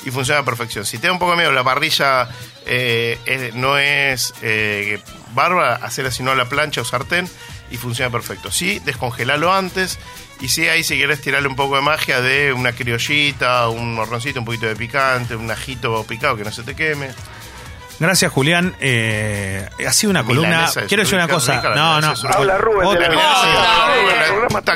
y 0.05 0.11
funciona 0.11 0.41
a 0.41 0.45
perfección. 0.45 0.85
Si 0.85 0.97
te 0.97 1.07
da 1.07 1.13
un 1.13 1.17
poco 1.19 1.31
de 1.31 1.37
miedo, 1.37 1.51
la 1.53 1.63
parrilla 1.63 2.27
eh, 2.65 3.17
es- 3.25 3.55
no 3.55 3.77
es 3.77 4.33
eh, 4.41 5.01
bárbara, 5.33 5.75
hacer 5.75 6.05
así 6.05 6.21
no 6.23 6.31
a 6.31 6.35
la 6.35 6.49
plancha 6.49 6.81
o 6.81 6.85
sartén 6.85 7.27
y 7.71 7.77
funciona 7.77 8.11
perfecto. 8.11 8.51
Sí, 8.51 8.79
descongelalo 8.83 9.51
antes 9.53 9.97
y 10.41 10.49
sí, 10.49 10.67
ahí 10.67 10.83
si 10.83 10.97
quieres 10.97 11.21
tirarle 11.21 11.47
un 11.47 11.55
poco 11.55 11.77
de 11.77 11.81
magia 11.81 12.19
de 12.19 12.51
una 12.51 12.73
criollita, 12.73 13.69
un 13.69 13.95
morroncito, 13.95 14.39
un 14.39 14.45
poquito 14.45 14.65
de 14.65 14.75
picante, 14.75 15.37
un 15.37 15.49
ajito 15.49 16.03
picado 16.03 16.35
que 16.35 16.43
no 16.43 16.51
se 16.51 16.63
te 16.63 16.75
queme. 16.75 17.11
Gracias, 18.03 18.33
Julián. 18.33 18.75
Eh, 18.81 19.65
ha 19.87 19.93
sido 19.93 20.11
una 20.11 20.25
columna. 20.25 20.69
Quiero 20.89 21.03
decir 21.03 21.15
una 21.15 21.29
cosa. 21.29 21.61
No, 21.73 22.01
no. 22.01 22.13
Habla 22.33 22.57
Rubén 22.57 22.97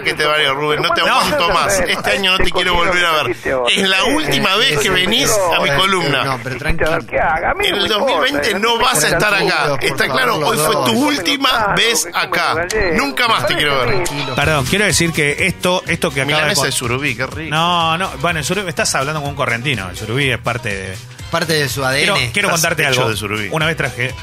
que 0.03 0.13
te. 0.13 0.23
No 0.23 0.89
te 0.93 1.01
aguanto 1.01 1.37
¿cuántas 1.37 1.53
más. 1.53 1.79
Este 1.81 2.11
año 2.11 2.31
no 2.31 2.37
te 2.37 2.51
quiero 2.51 2.73
volver 2.73 3.05
a 3.05 3.23
ver. 3.23 3.35
Es 3.35 3.89
la 3.89 4.05
última 4.05 4.55
vez 4.55 4.79
que 4.79 4.89
venís 4.89 5.29
a 5.53 5.61
mi 5.61 5.69
columna. 5.71 6.23
No, 6.23 6.39
pero 6.41 6.57
tranquilo. 6.57 6.91
En 6.93 7.43
el 7.43 7.55
me 7.55 7.67
importa, 7.67 7.93
2020 7.95 8.51
¿eh? 8.51 8.59
no 8.59 8.79
vas 8.79 9.03
a 9.03 9.09
estar 9.09 9.33
acá. 9.33 9.77
Está 9.81 10.07
claro, 10.07 10.37
hoy 10.37 10.57
fue 10.57 10.75
tu 10.85 11.07
última 11.07 11.73
vez 11.75 12.07
acá. 12.13 12.65
Nunca 12.95 13.27
más 13.27 13.45
te 13.45 13.55
quiero 13.55 13.85
ver. 13.85 14.03
Perdón, 14.35 14.65
quiero 14.65 14.85
decir 14.85 15.11
que 15.11 15.47
esto, 15.47 15.83
esto 15.85 16.11
que 16.11 16.21
acaba 16.21 16.37
de. 16.37 16.43
Milanesa 16.43 16.65
de 16.65 16.71
surubí, 16.71 17.13
qué 17.13 17.27
rico. 17.27 17.53
No, 17.53 17.97
no. 17.97 18.09
Bueno, 18.21 18.39
el 18.39 18.45
surubí, 18.45 18.69
estás 18.69 18.95
hablando 18.95 19.19
con 19.21 19.31
un 19.31 19.35
correntino. 19.35 19.89
El 19.89 19.97
surubí 19.97 20.31
es 20.31 20.39
parte 20.39 20.69
de. 20.69 21.16
Parte 21.31 21.53
de 21.53 21.67
su 21.69 21.83
ADN. 21.83 22.31
Quiero, 22.31 22.49
contarte 22.49 22.85
algo. 22.85 23.09
de 23.09 23.17
surubí. 23.17 23.47
Una 23.51 23.65
vez 23.65 23.75
traje 23.77 24.13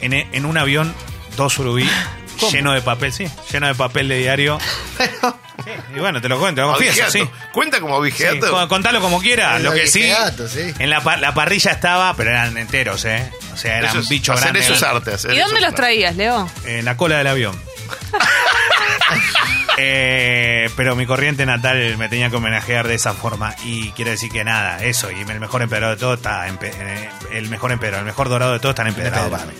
en, 0.00 0.12
en 0.14 0.44
un 0.46 0.56
avión 0.58 0.94
dos 1.36 1.52
surubí 1.52 1.88
lleno 2.52 2.72
de 2.72 2.80
papel, 2.82 3.12
sí, 3.12 3.26
lleno 3.52 3.66
de 3.68 3.74
papel 3.74 4.08
de 4.08 4.18
diario. 4.18 4.58
Sí, 5.64 5.70
y 5.94 6.00
bueno, 6.00 6.20
te 6.20 6.28
lo 6.28 6.40
cuento, 6.40 6.62
lo 6.62 6.72
confieso, 6.72 7.08
sí. 7.08 7.22
Cuenta 7.52 7.78
como 7.78 7.94
Sí, 7.96 8.00
abigeato. 8.24 8.50
con- 8.50 8.68
contalo 8.68 9.00
como 9.00 9.20
quiera. 9.20 9.60
Lo 9.60 9.70
que 9.72 9.86
sí, 9.86 10.10
sí. 10.48 10.74
en 10.76 10.90
la, 10.90 11.02
pa- 11.02 11.18
la 11.18 11.34
parrilla 11.34 11.70
estaba, 11.70 12.16
pero 12.16 12.30
eran 12.30 12.56
enteros, 12.56 13.04
¿eh? 13.04 13.30
O 13.52 13.56
sea, 13.56 13.78
eran 13.78 13.90
Eso 13.90 14.00
es- 14.00 14.08
bichos 14.08 14.34
hacer 14.40 14.52
grandes. 14.54 14.82
hacer 15.14 15.34
¿Y 15.34 15.38
dónde 15.38 15.60
los 15.60 15.72
traías, 15.74 16.16
Leo? 16.16 16.50
En 16.64 16.84
la 16.84 16.96
cola 16.96 17.18
del 17.18 17.28
avión. 17.28 17.56
Eh, 19.78 20.68
pero 20.76 20.94
mi 20.96 21.06
corriente 21.06 21.46
natal 21.46 21.96
me 21.96 22.08
tenía 22.08 22.28
que 22.28 22.36
homenajear 22.36 22.86
de 22.86 22.94
esa 22.94 23.14
forma 23.14 23.54
y 23.64 23.90
quiere 23.92 24.12
decir 24.12 24.30
que 24.30 24.44
nada, 24.44 24.84
eso 24.84 25.10
y 25.10 25.20
el 25.20 25.40
mejor 25.40 25.62
empedrado 25.62 25.94
de 25.94 25.98
todo 25.98 26.14
está 26.14 26.46
eh, 26.46 27.10
el 27.32 27.48
mejor 27.48 27.72
empedrado, 27.72 28.00
el 28.00 28.06
mejor 28.06 28.28
dorado 28.28 28.52
de 28.52 28.58
todo 28.58 28.70
está 28.70 28.86
empedrado 28.86 29.30
para 29.30 29.46
mí. 29.46 29.52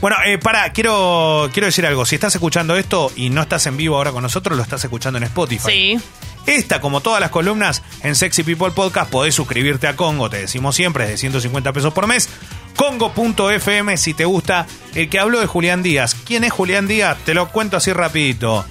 Bueno, 0.00 0.16
eh, 0.26 0.36
para, 0.38 0.70
quiero, 0.72 1.48
quiero 1.52 1.66
decir 1.66 1.86
algo. 1.86 2.04
Si 2.04 2.16
estás 2.16 2.34
escuchando 2.34 2.76
esto 2.76 3.10
y 3.16 3.30
no 3.30 3.40
estás 3.40 3.66
en 3.66 3.76
vivo 3.78 3.96
ahora 3.96 4.12
con 4.12 4.22
nosotros, 4.22 4.54
lo 4.56 4.62
estás 4.62 4.84
escuchando 4.84 5.16
en 5.16 5.24
Spotify. 5.24 5.70
Sí. 5.70 6.00
Esta, 6.44 6.80
como 6.80 7.00
todas 7.00 7.20
las 7.20 7.30
columnas, 7.30 7.82
en 8.02 8.14
Sexy 8.14 8.42
People 8.42 8.72
Podcast 8.72 9.10
podés 9.10 9.34
suscribirte 9.34 9.86
a 9.86 9.96
Congo, 9.96 10.28
te 10.28 10.36
decimos 10.36 10.76
siempre, 10.76 11.04
es 11.04 11.10
de 11.10 11.16
150 11.16 11.72
pesos 11.72 11.94
por 11.94 12.06
mes. 12.06 12.28
Congo.fm 12.76 13.96
si 13.96 14.12
te 14.12 14.26
gusta. 14.26 14.66
El 14.94 15.08
que 15.08 15.18
habló 15.18 15.40
de 15.40 15.46
Julián 15.46 15.82
Díaz. 15.82 16.14
¿Quién 16.14 16.44
es 16.44 16.52
Julián 16.52 16.86
Díaz? 16.86 17.16
Te 17.24 17.32
lo 17.32 17.48
cuento 17.48 17.78
así 17.78 17.92
rapidito. 17.92 18.66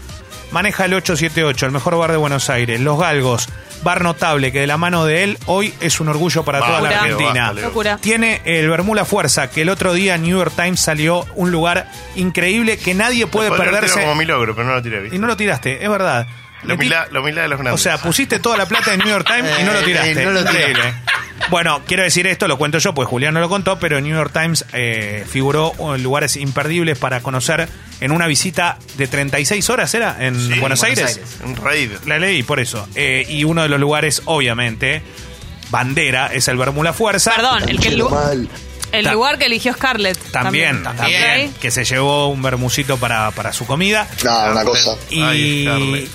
Maneja 0.54 0.86
el 0.86 0.94
878, 0.94 1.66
el 1.66 1.72
mejor 1.72 1.98
bar 1.98 2.12
de 2.12 2.18
Buenos 2.18 2.48
Aires. 2.52 2.80
Los 2.80 3.00
Galgos, 3.00 3.50
bar 3.82 4.04
notable 4.04 4.52
que 4.52 4.60
de 4.60 4.68
la 4.68 4.78
mano 4.78 5.04
de 5.04 5.24
él 5.24 5.40
hoy 5.48 5.74
es 5.82 6.00
un 6.00 6.10
orgullo 6.10 6.44
para 6.46 6.60
toda 6.60 6.80
la. 6.80 6.90
Argentina. 6.90 7.52
Locura. 7.54 7.98
Tiene 7.98 8.40
el 8.46 8.70
Bermuda 8.70 9.04
Fuerza, 9.04 9.50
que 9.50 9.64
el 9.64 9.70
otro 9.70 9.94
día 9.94 10.16
New 10.20 10.38
York 10.38 10.54
Times 10.56 10.80
salió 10.80 11.26
un 11.34 11.50
lugar 11.52 11.90
increíble 12.16 12.78
que 12.78 12.94
nadie 12.94 13.26
puede 13.26 13.50
perderse. 13.50 14.00
como 14.02 14.14
mi 14.14 14.26
logro, 14.26 14.54
pero 14.56 14.68
no 14.68 14.76
lo 14.76 14.82
tiré. 14.84 15.02
¿viste? 15.02 15.16
Y 15.16 15.20
no 15.20 15.26
lo 15.26 15.36
tiraste, 15.36 15.84
es 15.84 15.90
verdad. 15.90 16.28
La 16.64 16.76
humildad, 16.76 17.08
la 17.12 17.20
humildad 17.20 17.42
de 17.42 17.48
los 17.50 17.60
grandes. 17.60 17.74
o 17.82 17.84
sea, 17.84 17.98
pusiste 17.98 18.40
toda 18.40 18.56
la 18.56 18.66
plata 18.68 18.94
en 18.94 19.00
New 19.00 19.10
York 19.10 19.28
Times 19.28 19.52
y 19.60 19.64
no 19.64 19.74
lo 19.74 19.80
Eh, 19.82 19.84
tiraste. 19.84 20.12
eh, 20.22 20.26
no 20.26 20.32
lo 20.32 20.46
tiré. 20.46 20.74
Bueno, 21.50 21.82
quiero 21.86 22.04
decir 22.04 22.26
esto, 22.28 22.48
lo 22.48 22.58
cuento 22.58 22.78
yo, 22.78 22.94
pues 22.94 23.08
Julián 23.10 23.34
no 23.34 23.42
lo 23.42 23.50
contó, 23.50 23.80
pero 23.80 24.00
New 24.00 24.16
York 24.16 24.32
Times 24.32 24.66
eh, 24.72 25.26
figuró 25.30 25.74
en 25.96 26.02
lugares 26.04 26.38
imperdibles 26.38 26.98
para 26.98 27.20
conocer 27.22 27.68
en 28.04 28.12
una 28.12 28.28
visita 28.28 28.78
de 28.98 29.08
36 29.08 29.70
horas, 29.70 29.94
¿era? 29.94 30.18
En 30.20 30.36
Sí, 30.36 30.60
Buenos, 30.60 30.60
Buenos 30.60 30.84
Aires. 30.84 31.06
Aires. 31.18 31.38
un 31.44 31.56
raid. 31.56 31.92
La 32.06 32.20
leí, 32.20 32.44
por 32.44 32.60
eso. 32.60 32.88
Eh, 32.96 33.26
y 33.30 33.44
uno 33.46 33.62
de 33.64 33.70
los 33.70 33.80
lugares, 33.80 34.22
obviamente, 34.26 35.02
bandera, 35.70 36.28
es 36.34 36.48
el 36.48 36.58
Bermuda 36.58 36.94
Fuerza. 36.94 37.32
Perdón, 37.36 37.68
el, 37.70 37.80
que 37.80 37.88
el, 37.90 37.98
lu- 37.98 38.48
el 38.92 39.04
Ta- 39.06 39.14
lugar 39.14 39.38
que 39.40 39.46
eligió 39.46 39.74
Scarlett. 39.74 40.18
También, 40.32 40.84
también, 40.84 41.54
que 41.60 41.72
se 41.72 41.84
llevó 41.84 42.28
un 42.28 42.42
bermucito 42.42 42.98
para, 42.98 43.32
para 43.32 43.54
su 43.54 43.66
comida. 43.66 44.08
No, 44.24 44.52
una 44.52 44.64
cosa. 44.64 44.96
Y, 45.10 45.22
Ay, 45.22 46.10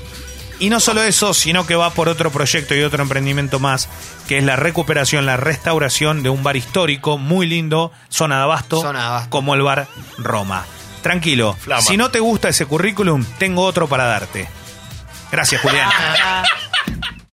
y 0.61 0.71
no 0.71 0.81
solo 0.81 1.03
eso, 1.03 1.35
sino 1.35 1.67
que 1.67 1.75
va 1.77 1.91
por 1.91 2.09
otro 2.09 2.31
proyecto 2.31 2.75
y 2.75 2.83
otro 2.83 3.03
emprendimiento 3.03 3.59
más, 3.61 3.89
que 4.29 4.39
es 4.39 4.45
la 4.45 4.57
recuperación, 4.57 5.25
la 5.27 5.37
restauración 5.37 6.23
de 6.23 6.31
un 6.31 6.43
bar 6.43 6.57
histórico 6.57 7.17
muy 7.17 7.47
lindo, 7.47 7.93
zona 8.09 8.39
de 8.39 8.43
abasto, 8.43 8.81
Zona 8.81 8.99
de 9.01 9.07
Abasto. 9.07 9.31
como 9.31 9.55
el 9.55 9.63
bar 9.63 9.87
Roma. 10.19 10.65
Tranquilo, 11.03 11.55
Flama. 11.55 11.83
si 11.83 11.97
no 11.97 12.11
te 12.11 12.21
gusta 12.21 12.49
ese 12.49 12.67
currículum, 12.67 13.25
tengo 13.39 13.63
otro 13.63 13.89
para 13.89 14.05
darte. 14.05 14.49
Gracias, 15.31 15.61
Julián. 15.61 15.89